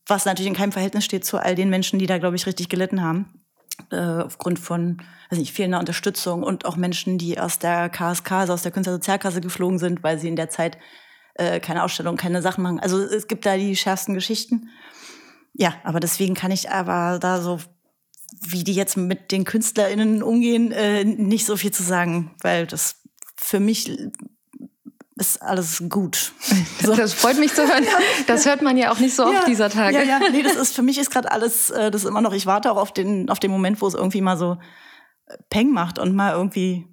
[0.08, 2.70] was natürlich in keinem Verhältnis steht zu all den Menschen, die da, glaube ich, richtig
[2.70, 3.44] gelitten haben.
[3.90, 8.54] Äh, aufgrund von weiß nicht, fehlender Unterstützung und auch Menschen, die aus der KSK, also
[8.54, 10.78] aus der Künstlersozialkasse geflogen sind, weil sie in der Zeit
[11.38, 12.80] äh, keine Ausstellung, keine Sachen machen.
[12.80, 14.68] Also es gibt da die schärfsten Geschichten.
[15.54, 17.58] Ja, aber deswegen kann ich aber da so,
[18.46, 22.96] wie die jetzt mit den KünstlerInnen umgehen, äh, nicht so viel zu sagen, weil das
[23.36, 23.90] für mich
[25.16, 26.32] ist alles gut.
[26.80, 26.94] So.
[26.94, 27.84] Das freut mich zu hören.
[28.28, 29.96] Das hört man ja auch nicht so ja, oft dieser Tage.
[29.96, 32.32] Ja, ja, nee, das ist für mich ist gerade alles, äh, das ist immer noch,
[32.32, 34.58] ich warte auch auf den, auf den Moment, wo es irgendwie mal so
[35.26, 36.86] äh, Peng macht und mal irgendwie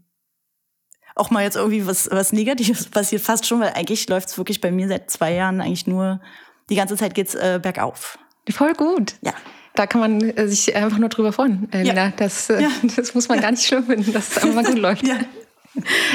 [1.15, 4.61] auch mal jetzt irgendwie was, was Negatives passiert, fast schon, weil eigentlich läuft es wirklich
[4.61, 6.19] bei mir seit zwei Jahren eigentlich nur,
[6.69, 8.17] die ganze Zeit geht's äh, bergauf.
[8.49, 9.15] Voll gut.
[9.21, 9.33] Ja.
[9.75, 12.11] Da kann man äh, sich einfach nur drüber freuen, äh, ja.
[12.15, 12.69] Das, äh, ja.
[12.95, 15.07] das muss man gar nicht schlimm finden, dass es einfach mal gut läuft.
[15.07, 15.17] Ja.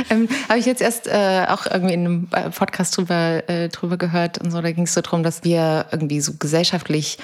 [0.09, 3.99] ähm, Habe ich jetzt erst äh, auch irgendwie in einem äh, Podcast drüber, äh, drüber
[3.99, 7.19] gehört und so, da ging es so darum, dass wir irgendwie so gesellschaftlich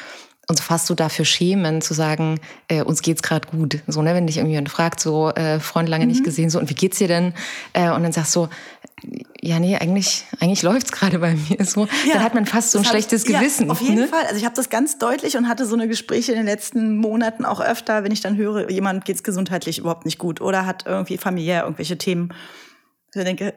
[0.49, 3.81] uns fast so dafür schämen, zu sagen, äh, uns geht's gerade gut.
[3.89, 6.13] So, ne, wenn dich irgendjemand fragt, so, äh, Freund lange mhm.
[6.13, 7.35] nicht gesehen, so, und wie geht's dir denn?
[7.73, 8.49] Äh, und dann sagst du,
[9.41, 11.65] ja, nee, eigentlich, eigentlich läuft's gerade bei mir.
[11.65, 13.67] So, ja, dann hat man fast so ein schlechtes ich, Gewissen.
[13.67, 14.09] Ja, auf jeden ne?
[14.09, 14.25] Fall.
[14.25, 17.45] Also ich habe das ganz deutlich und hatte so eine Gespräche in den letzten Monaten
[17.45, 21.19] auch öfter, wenn ich dann höre, jemand geht's gesundheitlich überhaupt nicht gut oder hat irgendwie
[21.19, 22.33] familiär irgendwelche Themen.
[23.15, 23.55] Ich denke,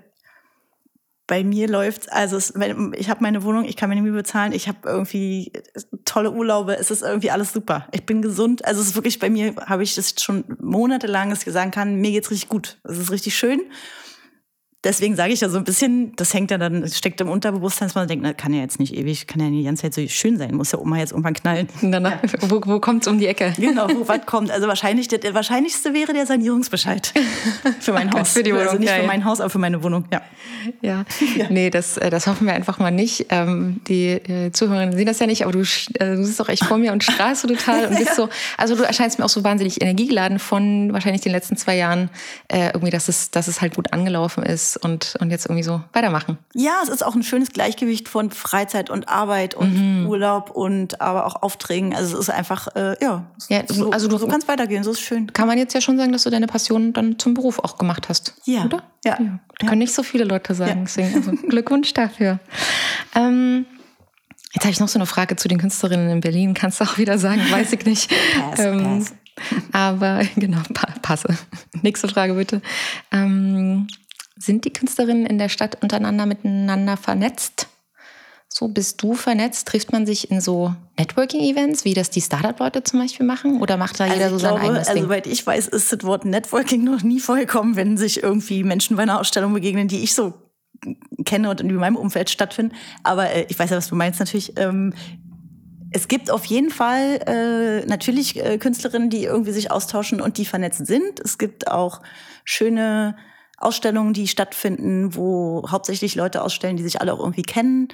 [1.29, 2.55] bei mir läuft's, also es,
[2.95, 5.53] ich habe meine Wohnung, ich kann meine Miete bezahlen, ich habe irgendwie
[6.03, 7.87] tolle Urlaube, es ist irgendwie alles super.
[7.91, 11.45] Ich bin gesund, also es ist wirklich bei mir, habe ich das schon monatelang, dass
[11.45, 12.79] ich sagen kann, mir geht's richtig gut.
[12.83, 13.61] Es ist richtig schön
[14.83, 17.95] deswegen sage ich ja so ein bisschen, das hängt ja dann, steckt im Unterbewusstsein, dass
[17.95, 20.07] man denkt, na, kann ja jetzt nicht ewig, kann ja nicht die ganze Zeit so
[20.07, 21.67] schön sein, muss ja Oma jetzt irgendwann knallen.
[21.81, 23.53] Na, na, wo wo kommt es um die Ecke?
[23.57, 24.51] Genau, wo was kommt.
[24.51, 27.13] Also wahrscheinlich, der, wahrscheinlichste wäre der Sanierungsbescheid
[27.79, 28.33] für mein Haus.
[28.33, 28.67] Für die Wohnung.
[28.67, 30.21] Also nicht ja, für mein Haus, aber für meine Wohnung, ja.
[30.81, 31.45] Ja, ja.
[31.49, 33.27] nee, das, äh, das hoffen wir einfach mal nicht.
[33.29, 36.63] Ähm, die äh, Zuhörerinnen sehen das ja nicht, aber du, äh, du sitzt doch echt
[36.63, 39.43] vor mir und strahlst so total und bist so, also du erscheinst mir auch so
[39.43, 42.09] wahnsinnig energiegeladen von wahrscheinlich den letzten zwei Jahren,
[42.47, 45.81] äh, irgendwie, dass es, dass es halt gut angelaufen ist und, und jetzt irgendwie so
[45.93, 46.37] weitermachen.
[46.53, 50.07] Ja, es ist auch ein schönes Gleichgewicht von Freizeit und Arbeit und mhm.
[50.07, 51.95] Urlaub und aber auch Aufträgen.
[51.95, 54.91] Also es ist einfach, äh, ja, ja so, also du, so kann es weitergehen, so
[54.91, 55.31] ist schön.
[55.33, 58.09] Kann man jetzt ja schon sagen, dass du deine Passion dann zum Beruf auch gemacht
[58.09, 58.65] hast, ja.
[58.65, 58.83] oder?
[59.05, 59.17] Ja.
[59.19, 59.39] ja.
[59.67, 62.39] Können nicht so viele Leute sagen, deswegen also Glückwunsch dafür.
[63.15, 63.65] Ähm,
[64.53, 66.55] Jetzt habe ich noch so eine Frage zu den Künstlerinnen in Berlin.
[66.55, 68.11] Kannst du auch wieder sagen, weiß ich nicht.
[68.49, 69.13] pass, ähm, pass.
[69.71, 70.61] Aber genau,
[71.01, 71.37] passe.
[71.81, 72.61] Nächste Frage bitte.
[73.11, 73.87] Ähm,
[74.39, 77.67] sind die Künstlerinnen in der Stadt untereinander miteinander vernetzt?
[78.51, 79.67] So bist du vernetzt?
[79.67, 83.61] Trifft man sich in so Networking-Events, wie das die Startup-Leute zum Beispiel machen?
[83.61, 85.03] Oder macht da jeder also so sein glaube, eigenes also, Ding?
[85.03, 89.03] Soweit ich weiß, ist das Wort Networking noch nie vorgekommen, wenn sich irgendwie Menschen bei
[89.03, 90.33] einer Ausstellung begegnen, die ich so
[91.25, 92.75] kenne und in meinem Umfeld stattfinden.
[93.03, 94.53] Aber äh, ich weiß ja, was du meinst natürlich.
[94.57, 94.93] Ähm,
[95.91, 100.45] es gibt auf jeden Fall äh, natürlich äh, Künstlerinnen, die irgendwie sich austauschen und die
[100.45, 101.19] vernetzt sind.
[101.19, 102.01] Es gibt auch
[102.45, 103.15] schöne
[103.59, 107.89] Ausstellungen, die stattfinden, wo hauptsächlich Leute ausstellen, die sich alle auch irgendwie kennen.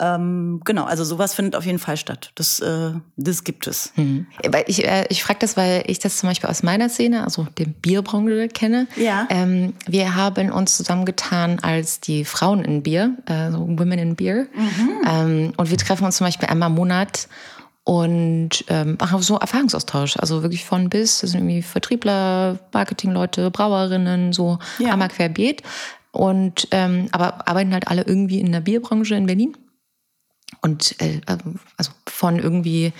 [0.00, 2.30] Ähm, genau, also sowas findet auf jeden Fall statt.
[2.36, 3.92] Das, äh, das gibt es.
[3.96, 4.26] Hm.
[4.46, 7.46] Weil Ich, äh, ich frage das, weil ich das zum Beispiel aus meiner Szene, also
[7.58, 8.86] der Bierbranche, kenne.
[8.96, 9.26] Ja.
[9.30, 14.46] Ähm, wir haben uns zusammengetan als die Frauen in Bier, äh, so Women in Beer.
[15.08, 17.28] Ähm, und wir treffen uns zum Beispiel einmal im Monat
[17.88, 20.18] und ähm, machen so Erfahrungsaustausch.
[20.18, 21.20] Also wirklich von bis.
[21.22, 24.92] Das sind irgendwie Vertriebler, Marketingleute, Brauerinnen, so Ja.
[24.92, 25.62] einmal querbeet.
[26.12, 29.56] Und ähm, aber arbeiten halt alle irgendwie in der Bierbranche in Berlin.
[30.60, 31.20] Und äh,
[31.76, 32.92] also von irgendwie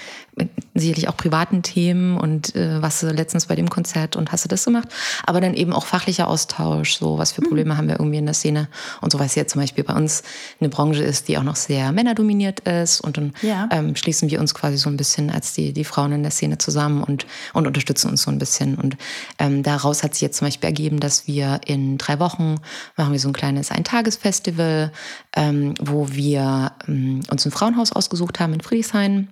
[0.74, 4.64] sicherlich auch privaten Themen und äh, was letztens bei dem Konzert und hast du das
[4.64, 4.88] gemacht,
[5.26, 8.34] aber dann eben auch fachlicher Austausch, so was für Probleme haben wir irgendwie in der
[8.34, 8.68] Szene
[9.00, 10.22] und so, weil es jetzt zum Beispiel bei uns
[10.60, 13.68] eine Branche ist, die auch noch sehr männerdominiert ist und dann Ja.
[13.72, 16.58] ähm, schließen wir uns quasi so ein bisschen als die, die Frauen in der Szene
[16.58, 18.76] zusammen und, und unterstützen uns so ein bisschen.
[18.76, 18.96] Und
[19.40, 22.56] ähm, daraus hat sich jetzt zum Beispiel ergeben, dass wir in drei Wochen
[22.96, 24.92] machen wir so ein kleines Eintagesfestival,
[25.38, 29.28] ähm, wo wir ähm, uns ein Frauenhaus ausgesucht haben in Friedrichshain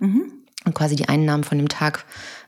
[0.64, 2.04] und quasi die Einnahmen von dem Tag,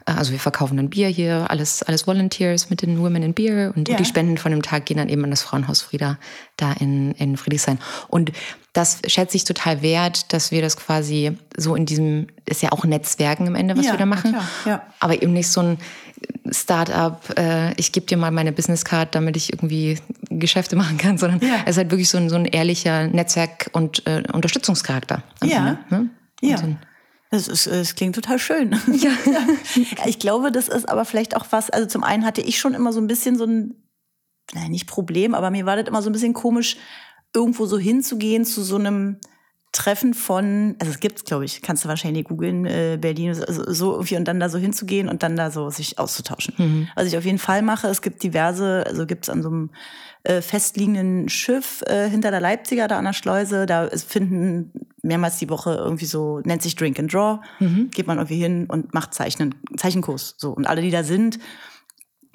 [0.07, 3.73] äh, also wir verkaufen dann Bier hier, alles, alles Volunteers mit den Women in Beer
[3.75, 3.97] und Ja.
[3.97, 6.19] die Spenden von dem Tag gehen dann eben an das Frauenhaus Frieda
[6.57, 7.79] da in, in Friedrichshain.
[8.09, 8.31] Und
[8.75, 12.85] das schätze ich total wert, dass wir das quasi so in diesem, ist ja auch
[12.85, 14.37] Netzwerken im Ende, was Ja, wir da machen.
[14.67, 14.83] ja.
[15.01, 15.79] Aber eben nicht so ein
[16.53, 19.99] Start-up, äh, ich gebe dir mal meine Businesscard, damit ich irgendwie
[20.31, 21.57] Geschäfte machen kann, sondern Ja.
[21.65, 25.23] es ist halt wirklich so ein, so ein ehrlicher Netzwerk- und äh, Unterstützungscharakter.
[25.41, 25.57] am Ja.
[25.69, 26.11] Ende, ne?
[26.41, 26.59] Ja.
[26.59, 26.77] So
[27.31, 28.79] Das, ist, das klingt total schön.
[28.93, 29.11] Ja.
[30.07, 32.93] Ich glaube, das ist aber vielleicht auch was, also zum einen hatte ich schon immer
[32.93, 33.75] so ein bisschen so ein,
[34.55, 36.77] nein, nicht Problem, aber mir war das immer so ein bisschen komisch,
[37.35, 39.19] irgendwo so hinzugehen zu so einem
[39.73, 43.93] Treffen von, also es gibt's, glaube ich, kannst du wahrscheinlich googeln, äh, Berlin, also so
[43.93, 46.89] irgendwie und dann da so hinzugehen und dann da so sich auszutauschen.
[46.95, 49.71] Was ich auf jeden Fall mache, es gibt diverse, also gibt's an so einem
[50.25, 55.49] äh, festliegenden Schiff äh, hinter der Leipziger, da an der Schleuse, da finden mehrmals die
[55.51, 57.41] Woche irgendwie so, nennt sich Drink and Draw,
[57.91, 60.51] geht man irgendwie hin und macht Zeichnen, Zeichenkurs, so.
[60.53, 61.39] Und alle, die da sind,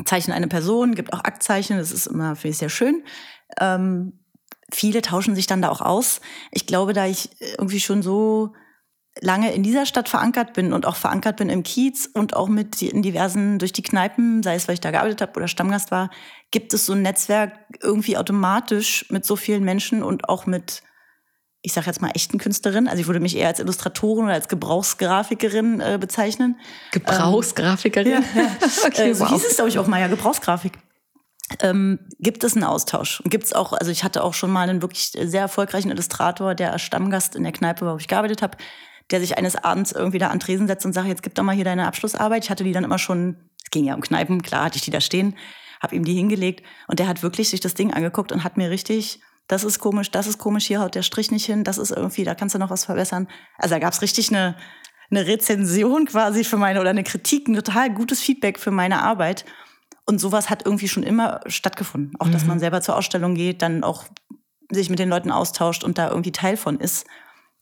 [0.06, 3.04] zeichnen eine Person, gibt auch Aktzeichen, das ist immer, finde ich, sehr schön.
[3.60, 4.14] Ähm,
[4.76, 6.22] viele tauschen sich dann da auch aus.
[6.52, 8.54] Ich glaube, da ich irgendwie schon so
[9.22, 12.82] lange in dieser Stadt verankert bin und auch verankert bin im Kiez und auch mit
[12.82, 16.10] in diversen durch die Kneipen, sei es weil ich da gearbeitet habe oder Stammgast war,
[16.52, 20.82] gibt es so ein Netzwerk irgendwie automatisch mit so vielen Menschen und auch mit
[21.66, 22.90] ich sage jetzt mal echten Künstlerinnen.
[22.90, 26.60] Also ich würde mich eher als Illustratorin oder als Gebrauchsgrafikerin äh, bezeichnen.
[26.92, 28.22] Gebrauchsgrafikerin.
[28.86, 29.32] okay, äh, so wow.
[29.32, 30.74] hieß es, glaube ich, auch mal ja, Gebrauchsgrafik.
[31.60, 33.22] Ähm, gibt es einen Austausch?
[33.22, 36.56] Und gibt es auch, also ich hatte auch schon mal einen wirklich sehr erfolgreichen Illustrator,
[36.56, 38.58] der als Stammgast in der Kneipe wo ich gearbeitet habe,
[39.12, 41.56] der sich eines Abends irgendwie da an Tresen setzt und sagt, jetzt gib doch mal
[41.56, 42.46] hier deine Abschlussarbeit.
[42.46, 44.92] Ich hatte die dann immer schon, es ging ja um Kneipen, klar hatte ich die
[44.92, 45.36] da stehen,
[45.82, 48.70] habe ihm die hingelegt und der hat wirklich sich das Ding angeguckt und hat mir
[48.70, 51.92] richtig, das ist komisch, das ist komisch, hier haut der Strich nicht hin, das ist
[51.92, 53.28] irgendwie, da kannst du noch was verbessern.
[53.58, 54.56] Also da gab es richtig eine,
[55.12, 59.44] eine Rezension quasi für meine oder eine Kritik, ein total gutes Feedback für meine Arbeit.
[60.06, 62.14] Und sowas hat irgendwie schon immer stattgefunden.
[62.20, 64.06] Auch, dass man selber zur Ausstellung geht, dann auch
[64.70, 67.06] sich mit den Leuten austauscht und da irgendwie Teil von ist.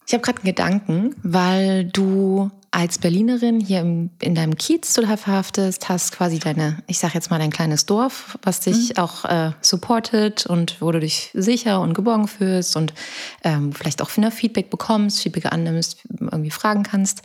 [0.07, 5.17] Ich habe gerade einen Gedanken, weil du als Berlinerin hier im, in deinem Kiez total
[5.17, 9.51] verhaftest, hast quasi deine, ich sag jetzt mal dein kleines Dorf, was dich auch äh,
[9.61, 12.93] supportet und wo du dich sicher und geborgen fühlst und
[13.43, 17.23] ähm, vielleicht auch Feedback bekommst, Feedback annimmst, irgendwie fragen kannst.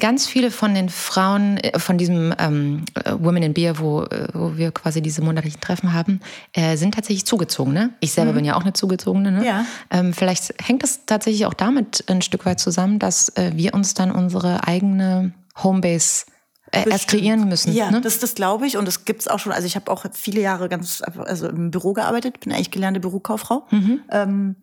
[0.00, 4.28] Ganz viele von den Frauen, äh, von diesem ähm, äh, Women in Beer, wo, äh,
[4.32, 6.20] wo wir quasi diese monatlichen Treffen haben,
[6.54, 7.90] äh, sind tatsächlich Zugezogene.
[8.00, 9.30] Ich selber bin ja auch eine Zugezogene.
[9.30, 9.46] Ne?
[9.46, 9.66] Ja.
[9.90, 13.92] Ähm, vielleicht hängt das tatsächlich auch damit ein Stück weit zusammen, dass äh, wir uns
[13.92, 16.24] dann unsere eigene Homebase
[16.70, 17.74] äh, erst kreieren müssen.
[17.74, 18.00] Ja, ne?
[18.00, 18.78] das, das glaube ich.
[18.78, 19.52] Und das gibt's auch schon.
[19.52, 23.66] Also ich habe auch viele Jahre ganz also im Büro gearbeitet, bin eigentlich gelernte Bürokauffrau.
[23.70, 24.00] Mhm.
[24.10, 24.56] Ähm,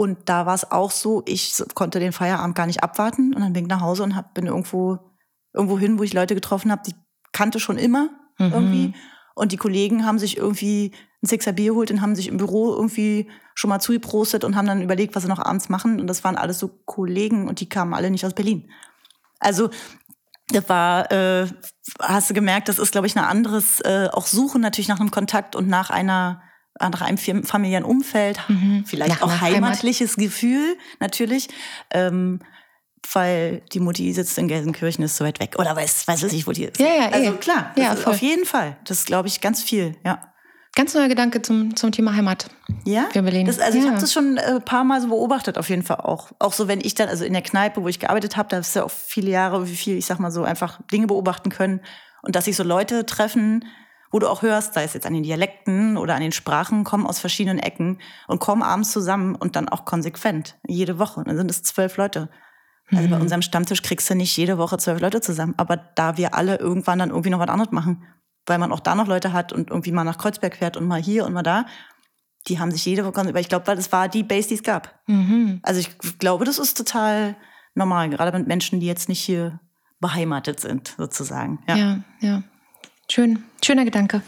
[0.00, 3.34] und da war es auch so, ich konnte den Feierabend gar nicht abwarten.
[3.34, 4.98] Und dann bin ich nach Hause und hab, bin irgendwo,
[5.52, 6.94] irgendwo hin, wo ich Leute getroffen habe, die
[7.32, 8.08] kannte schon immer
[8.38, 8.52] Mhm.
[8.52, 8.94] irgendwie.
[9.34, 12.72] Und die Kollegen haben sich irgendwie ein Sixer Bier geholt und haben sich im Büro
[12.72, 16.00] irgendwie schon mal zugeprostet und haben dann überlegt, was sie noch abends machen.
[16.00, 18.70] Und das waren alles so Kollegen und die kamen alle nicht aus Berlin.
[19.38, 19.68] Also
[20.48, 21.46] das war, äh,
[22.00, 25.10] hast du gemerkt, das ist, glaube ich, ein anderes, äh, auch Suchen natürlich nach einem
[25.10, 26.40] Kontakt und nach einer
[26.88, 28.84] nach einem familiären Umfeld, mhm.
[28.86, 30.24] vielleicht nach auch heimatliches Heimat.
[30.24, 31.48] Gefühl natürlich.
[31.90, 32.40] Ähm,
[33.12, 35.56] weil die Mutti sitzt in Gelsenkirchen, ist so weit weg.
[35.58, 36.78] Oder weiß, weiß ich, wo die ist.
[36.78, 37.36] Ja, ja, also eh.
[37.36, 38.76] klar, ja, auf jeden Fall.
[38.84, 40.20] Das glaube ich ganz viel, ja.
[40.76, 42.46] Ganz neuer Gedanke zum, zum Thema Heimat.
[42.84, 43.08] Ja.
[43.12, 43.46] Für Berlin.
[43.46, 43.84] Das, also ja.
[43.84, 46.30] ich habe das schon ein äh, paar Mal so beobachtet, auf jeden Fall auch.
[46.38, 48.76] Auch so, wenn ich dann, also in der Kneipe, wo ich gearbeitet habe, da ist
[48.76, 51.80] ja auch viele Jahre, wie viel, ich sag mal so, einfach Dinge beobachten können.
[52.22, 53.64] Und dass sich so Leute treffen,
[54.10, 57.06] wo du auch hörst, sei es jetzt an den Dialekten oder an den Sprachen, kommen
[57.06, 61.20] aus verschiedenen Ecken und kommen abends zusammen und dann auch konsequent, jede Woche.
[61.20, 62.28] Und dann sind es zwölf Leute.
[62.90, 63.10] Also mhm.
[63.10, 65.54] bei unserem Stammtisch kriegst du nicht jede Woche zwölf Leute zusammen.
[65.56, 68.04] Aber da wir alle irgendwann dann irgendwie noch was anderes machen,
[68.46, 71.00] weil man auch da noch Leute hat und irgendwie mal nach Kreuzberg fährt und mal
[71.00, 71.66] hier und mal da,
[72.48, 74.62] die haben sich jede Woche, weil ich glaube, weil das war die Base, die es
[74.62, 74.98] gab.
[75.06, 75.60] Mhm.
[75.62, 77.36] Also ich glaube, das ist total
[77.74, 79.60] normal, gerade mit Menschen, die jetzt nicht hier
[80.00, 81.62] beheimatet sind, sozusagen.
[81.68, 81.98] Ja, ja.
[82.20, 82.42] ja.
[83.10, 84.22] Schön, schöner Gedanke.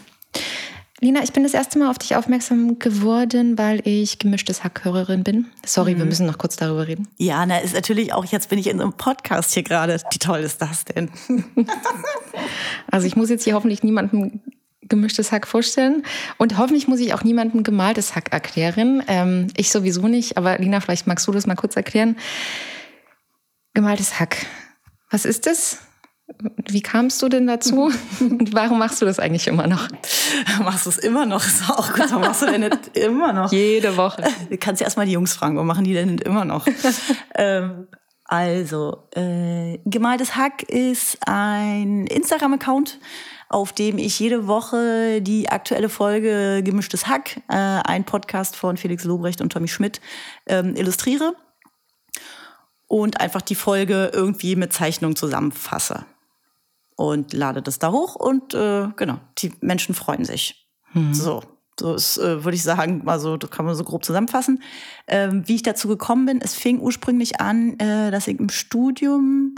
[0.99, 5.45] Lina, ich bin das erste Mal auf dich aufmerksam geworden, weil ich gemischtes Hackhörerin bin.
[5.65, 5.99] Sorry, mhm.
[5.99, 7.07] wir müssen noch kurz darüber reden.
[7.17, 10.01] Ja, na, ist natürlich auch, jetzt bin ich in einem Podcast hier gerade.
[10.11, 11.09] Wie toll ist das denn?
[12.91, 14.41] also ich muss jetzt hier hoffentlich niemandem
[14.81, 16.03] gemischtes Hack vorstellen.
[16.37, 19.01] Und hoffentlich muss ich auch niemandem gemaltes Hack erklären.
[19.07, 22.17] Ähm, ich sowieso nicht, aber Lina, vielleicht magst du das mal kurz erklären.
[23.73, 24.45] Gemaltes Hack.
[25.09, 25.79] Was ist das?
[26.69, 27.91] Wie kamst du denn dazu?
[28.19, 29.87] Und warum machst du das eigentlich immer noch?
[30.63, 31.45] Machst du es immer noch?
[31.45, 32.09] Ist auch gut.
[32.09, 33.51] Warum machst du denn nicht immer noch?
[33.51, 34.23] Jede Woche.
[34.49, 36.65] Du kannst ja erstmal die Jungs fragen, warum machen die denn nicht immer noch?
[37.35, 37.87] ähm,
[38.25, 42.99] also, äh, Gemaltes Hack ist ein Instagram-Account,
[43.49, 49.03] auf dem ich jede Woche die aktuelle Folge Gemischtes Hack, äh, ein Podcast von Felix
[49.03, 50.01] Lobrecht und Tommy Schmidt,
[50.47, 51.35] ähm, illustriere
[52.87, 56.05] und einfach die Folge irgendwie mit Zeichnung zusammenfasse
[57.03, 60.69] und lade das da hoch und äh, genau, die Menschen freuen sich.
[60.93, 61.13] Mhm.
[61.13, 61.43] So,
[61.77, 64.63] so ist, äh, würde ich sagen, also das kann man so grob zusammenfassen.
[65.07, 69.55] Ähm, wie ich dazu gekommen bin, es fing ursprünglich an, äh, dass ich im Studium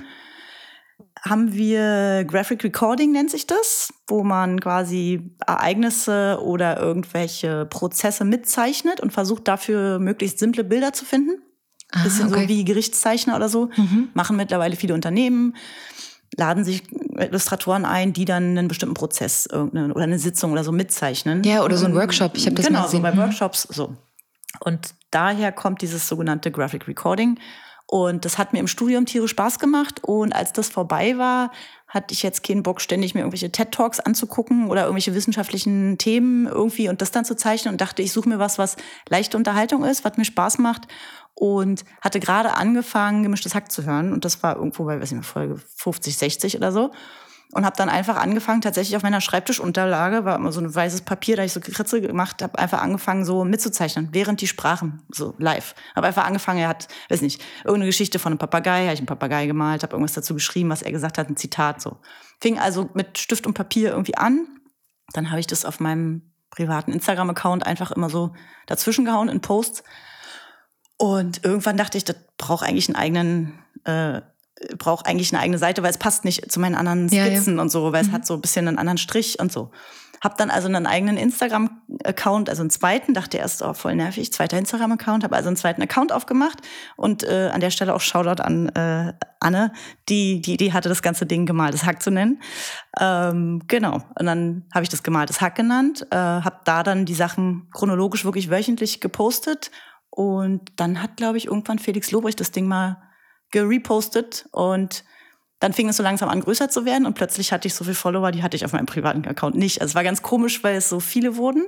[1.22, 9.02] haben wir Graphic Recording nennt sich das, wo man quasi Ereignisse oder irgendwelche Prozesse mitzeichnet
[9.02, 11.42] und versucht dafür möglichst simple Bilder zu finden.
[11.92, 12.44] Ah, Bisschen okay.
[12.44, 13.70] so wie Gerichtszeichner oder so.
[13.76, 14.10] Mhm.
[14.14, 15.56] Machen mittlerweile viele Unternehmen
[16.38, 16.84] laden sich
[17.18, 21.44] Illustratoren ein, die dann einen bestimmten Prozess oder eine Sitzung oder so mitzeichnen.
[21.44, 22.36] Ja, oder so ein Workshop.
[22.36, 23.02] Ich habe das genau, mal gesehen.
[23.02, 23.28] Genau, so bei mhm.
[23.30, 23.96] Workshops so.
[24.60, 27.40] Und daher kommt dieses sogenannte Graphic Recording.
[27.88, 30.04] Und das hat mir im Studium tierisch Spaß gemacht.
[30.04, 31.52] Und als das vorbei war,
[31.96, 36.90] hatte ich jetzt keinen Bock, ständig mir irgendwelche TED-Talks anzugucken oder irgendwelche wissenschaftlichen Themen irgendwie
[36.90, 38.76] und das dann zu zeichnen und dachte, ich suche mir was, was
[39.10, 40.88] leichte Unterhaltung ist, was mir Spaß macht
[41.34, 44.14] und hatte gerade angefangen, gemischtes Hack zu hören.
[44.14, 46.92] Und das war irgendwo bei, weiß ich nicht, Folge 50, 60 oder so.
[47.52, 51.38] Und habe dann einfach angefangen, tatsächlich auf meiner Schreibtischunterlage, war immer so ein weißes Papier,
[51.38, 55.74] da ich so Kritze gemacht habe, einfach angefangen, so mitzuzeichnen, während die sprachen, so live.
[55.96, 59.08] Habe einfach angefangen, er hat, weiß nicht, irgendeine Geschichte von einem Papagei, habe ich einen
[59.08, 61.98] Papagei gemalt, habe irgendwas dazu geschrieben, was er gesagt hat, ein Zitat so.
[62.42, 64.48] Fing also mit Stift und Papier irgendwie an.
[65.14, 68.34] Dann habe ich das auf meinem privaten Instagram-Account einfach immer so
[68.66, 69.84] dazwischen gehauen in Posts
[70.98, 74.22] und irgendwann dachte ich, das braucht eigentlich einen eigenen, äh,
[74.78, 77.62] braucht eigentlich eine eigene Seite, weil es passt nicht zu meinen anderen Skizzen ja, ja.
[77.62, 78.10] und so, weil mhm.
[78.10, 79.72] es hat so ein bisschen einen anderen Strich und so.
[80.22, 84.58] Hab dann also einen eigenen Instagram-Account, also einen zweiten, dachte erst, oh, voll nervig, zweiter
[84.58, 86.60] Instagram-Account, habe also einen zweiten Account aufgemacht
[86.96, 89.74] und äh, an der Stelle auch Shoutout an äh, Anne,
[90.10, 92.42] die die Idee hatte, das ganze Ding gemaltes Hack zu nennen.
[93.00, 97.14] Ähm, genau, und dann habe ich das gemaltes Hack genannt, äh, habe da dann die
[97.14, 99.70] Sachen chronologisch wirklich wöchentlich gepostet
[100.10, 102.98] und dann hat, glaube ich, irgendwann Felix Lobrecht das Ding mal
[103.52, 105.04] gerepostet und
[105.60, 107.96] dann fing es so langsam an, größer zu werden und plötzlich hatte ich so viele
[107.96, 109.82] Follower, die hatte ich auf meinem privaten Account nicht.
[109.82, 111.64] Also es war ganz komisch, weil es so viele wurden.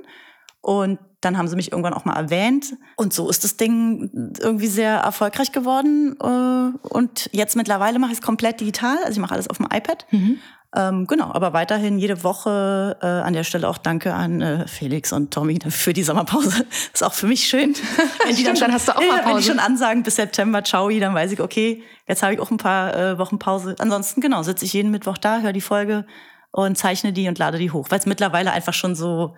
[0.60, 2.74] Und dann haben sie mich irgendwann auch mal erwähnt.
[2.96, 6.16] Und so ist das Ding irgendwie sehr erfolgreich geworden.
[6.20, 8.98] Äh, und jetzt mittlerweile mache ich es komplett digital.
[8.98, 10.06] Also ich mache alles auf dem iPad.
[10.10, 10.38] Mhm.
[10.76, 15.14] Ähm, genau, aber weiterhin jede Woche äh, an der Stelle auch Danke an äh, Felix
[15.14, 16.66] und Tommy für die Sommerpause.
[16.92, 17.74] Ist auch für mich schön.
[18.26, 19.24] wenn die dann, schon, hast du auch mal Pause.
[19.26, 22.50] Wenn die schon ansagen bis September, ciao, dann weiß ich, okay, jetzt habe ich auch
[22.50, 23.76] ein paar äh, Wochen Pause.
[23.78, 26.04] Ansonsten, genau, sitze ich jeden Mittwoch da, höre die Folge
[26.50, 29.36] und zeichne die und lade die hoch, weil es mittlerweile einfach schon so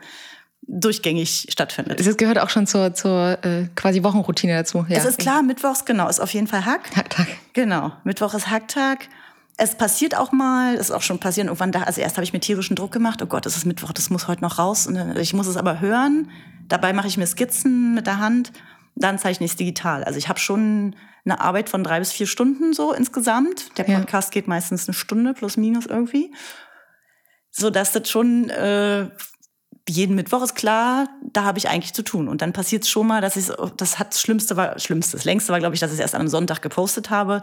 [0.63, 2.01] durchgängig stattfindet.
[2.01, 4.85] Das gehört auch schon zur, zur äh, quasi Wochenroutine dazu.
[4.89, 4.97] Ja.
[4.97, 6.91] Es ist klar, Mittwochs, genau, ist auf jeden Fall Hack.
[6.97, 7.29] Hacktag.
[7.53, 9.09] Genau, Mittwoch ist Hacktag
[9.61, 12.33] es passiert auch mal, es ist auch schon passiert, irgendwann da, also erst habe ich
[12.33, 14.87] mir tierischen Druck gemacht, oh Gott, es ist Mittwoch, das muss heute noch raus.
[14.87, 16.31] Und äh, ich muss es aber hören.
[16.67, 18.53] Dabei mache ich mir Skizzen mit der Hand,
[18.97, 20.03] dann zeichne ich es digital.
[20.05, 20.97] Also ich habe schon
[21.27, 23.77] eine Arbeit von drei bis vier Stunden so insgesamt.
[23.77, 24.41] Der Podcast ja.
[24.41, 26.35] geht meistens eine Stunde plus minus irgendwie.
[27.51, 29.11] So dass das schon äh,
[29.87, 32.29] jeden Mittwoch ist klar, da habe ich eigentlich zu tun.
[32.29, 35.25] Und dann passiert es schon mal, dass ich, das hat das Schlimmste war, Schlimmste, das
[35.27, 37.43] Längste war, glaube ich, dass ich es erst an einem Sonntag gepostet habe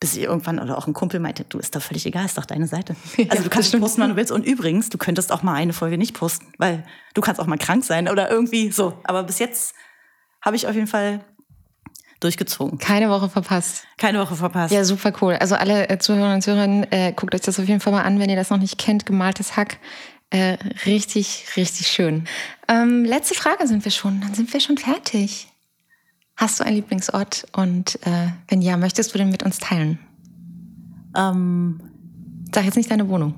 [0.00, 2.46] bis ich irgendwann oder auch ein Kumpel meinte, du ist doch völlig egal, ist doch
[2.46, 2.96] deine Seite.
[3.18, 4.32] Also ja, du kannst posten, wann du willst.
[4.32, 7.58] Und übrigens, du könntest auch mal eine Folge nicht posten, weil du kannst auch mal
[7.58, 8.98] krank sein oder irgendwie so.
[9.04, 9.74] Aber bis jetzt
[10.42, 11.20] habe ich auf jeden Fall
[12.20, 12.78] durchgezogen.
[12.78, 13.84] Keine Woche verpasst.
[13.98, 14.72] Keine Woche verpasst.
[14.72, 15.34] Ja, super cool.
[15.34, 18.18] Also alle äh, Zuhörer und Zuhörerinnen, äh, guckt euch das auf jeden Fall mal an,
[18.18, 19.04] wenn ihr das noch nicht kennt.
[19.04, 19.78] Gemaltes Hack.
[20.30, 22.26] Äh, richtig, richtig schön.
[22.68, 24.20] Ähm, letzte Frage sind wir schon.
[24.20, 25.49] Dann sind wir schon fertig.
[26.40, 29.98] Hast du einen Lieblingsort und äh, wenn ja, möchtest du den mit uns teilen?
[31.14, 31.82] Ähm,
[32.54, 33.34] Sag jetzt nicht deine Wohnung.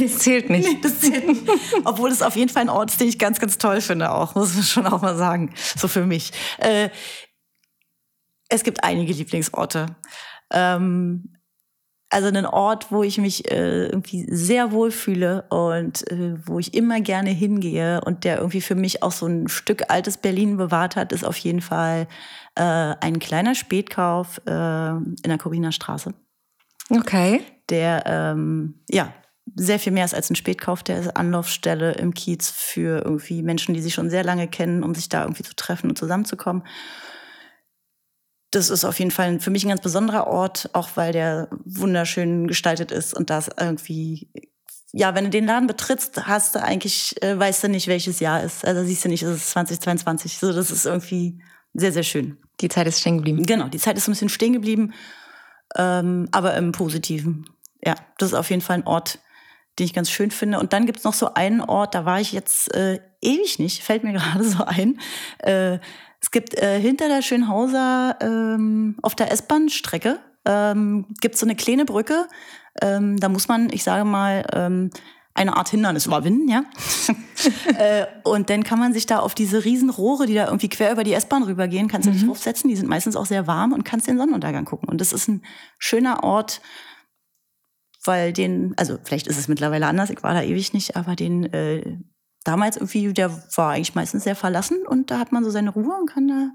[0.00, 0.68] Das zählt nicht.
[0.68, 1.42] Nee, das zählt nicht.
[1.84, 4.36] Obwohl es auf jeden Fall ein Ort ist, den ich ganz, ganz toll finde, auch,
[4.36, 5.52] muss man schon auch mal sagen.
[5.76, 6.30] So für mich.
[6.58, 6.90] Äh,
[8.48, 9.96] es gibt einige Lieblingsorte.
[10.52, 11.34] Ähm,
[12.10, 16.74] also einen Ort, wo ich mich äh, irgendwie sehr wohl fühle und äh, wo ich
[16.74, 20.96] immer gerne hingehe und der irgendwie für mich auch so ein Stück altes Berlin bewahrt
[20.96, 22.06] hat, ist auf jeden Fall
[22.54, 26.14] äh, ein kleiner Spätkauf äh, in der Coriner Straße.
[26.90, 27.42] Okay.
[27.68, 29.12] Der ähm, ja
[29.54, 33.74] sehr viel mehr ist als ein Spätkauf, der ist Anlaufstelle im Kiez für irgendwie Menschen,
[33.74, 36.62] die sich schon sehr lange kennen, um sich da irgendwie zu treffen und zusammenzukommen
[38.50, 42.46] das ist auf jeden Fall für mich ein ganz besonderer Ort, auch weil der wunderschön
[42.46, 44.30] gestaltet ist und das irgendwie,
[44.92, 48.42] ja, wenn du den Laden betrittst, hast du eigentlich, äh, weißt du nicht, welches Jahr
[48.42, 48.64] ist.
[48.64, 50.38] Also siehst du nicht, es ist 2022.
[50.38, 51.42] So, das ist irgendwie
[51.74, 52.38] sehr, sehr schön.
[52.60, 53.44] Die Zeit ist stehen geblieben.
[53.44, 54.94] Genau, die Zeit ist ein bisschen stehen geblieben,
[55.76, 57.44] ähm, aber im Positiven.
[57.84, 59.18] Ja, das ist auf jeden Fall ein Ort,
[59.78, 60.58] den ich ganz schön finde.
[60.58, 64.04] Und dann gibt's noch so einen Ort, da war ich jetzt äh, ewig nicht, fällt
[64.04, 64.98] mir gerade so ein.
[65.38, 65.78] Äh,
[66.20, 71.84] es gibt äh, hinter der Schönhauser ähm, auf der S-Bahn-Strecke ähm, gibt so eine kleine
[71.84, 72.26] Brücke.
[72.80, 74.90] Ähm, da muss man, ich sage mal, ähm,
[75.34, 76.64] eine Art Hindernis überwinden, ja.
[77.78, 80.90] äh, und dann kann man sich da auf diese riesen Rohre, die da irgendwie quer
[80.90, 82.28] über die S-Bahn rübergehen, kannst du dich mhm.
[82.28, 82.68] draufsetzen.
[82.68, 84.88] Die sind meistens auch sehr warm und kannst den Sonnenuntergang gucken.
[84.88, 85.42] Und das ist ein
[85.78, 86.60] schöner Ort,
[88.04, 91.52] weil den, also vielleicht ist es mittlerweile anders, ich war da ewig nicht, aber den
[91.52, 91.98] äh,
[92.48, 95.94] damals irgendwie, der war eigentlich meistens sehr verlassen und da hat man so seine Ruhe
[96.00, 96.50] und kann da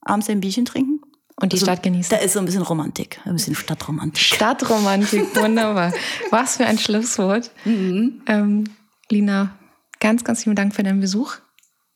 [0.00, 1.00] abends ein Bierchen trinken.
[1.36, 2.10] Und die also, Stadt genießen.
[2.10, 4.22] Da ist so ein bisschen Romantik, ein bisschen Stadtromantik.
[4.22, 5.92] Stadtromantik, wunderbar.
[6.30, 7.50] Was für ein Schlusswort.
[7.64, 8.22] Mhm.
[8.26, 8.64] Ähm,
[9.10, 9.58] Lina,
[10.00, 11.36] ganz, ganz vielen Dank für deinen Besuch.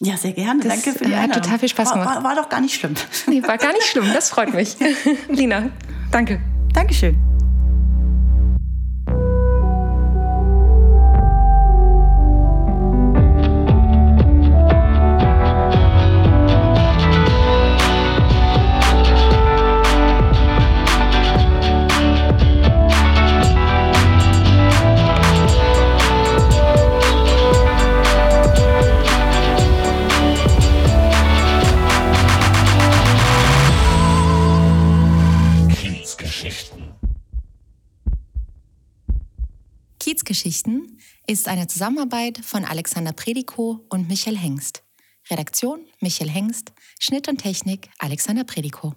[0.00, 0.62] Ja, sehr gerne.
[0.62, 1.36] Das, Danke für die Einladung.
[1.36, 2.08] Hat total viel Spaß gemacht.
[2.08, 2.94] War, war, war doch gar nicht schlimm.
[3.26, 4.06] Nee, war gar nicht schlimm.
[4.12, 4.76] Das freut mich.
[5.28, 5.70] Lina,
[6.10, 6.40] danke.
[6.72, 7.33] Dankeschön.
[41.26, 44.82] Ist eine Zusammenarbeit von Alexander Predikow und Michael Hengst.
[45.30, 48.94] Redaktion Michael Hengst, Schnitt und Technik Alexander Predikow.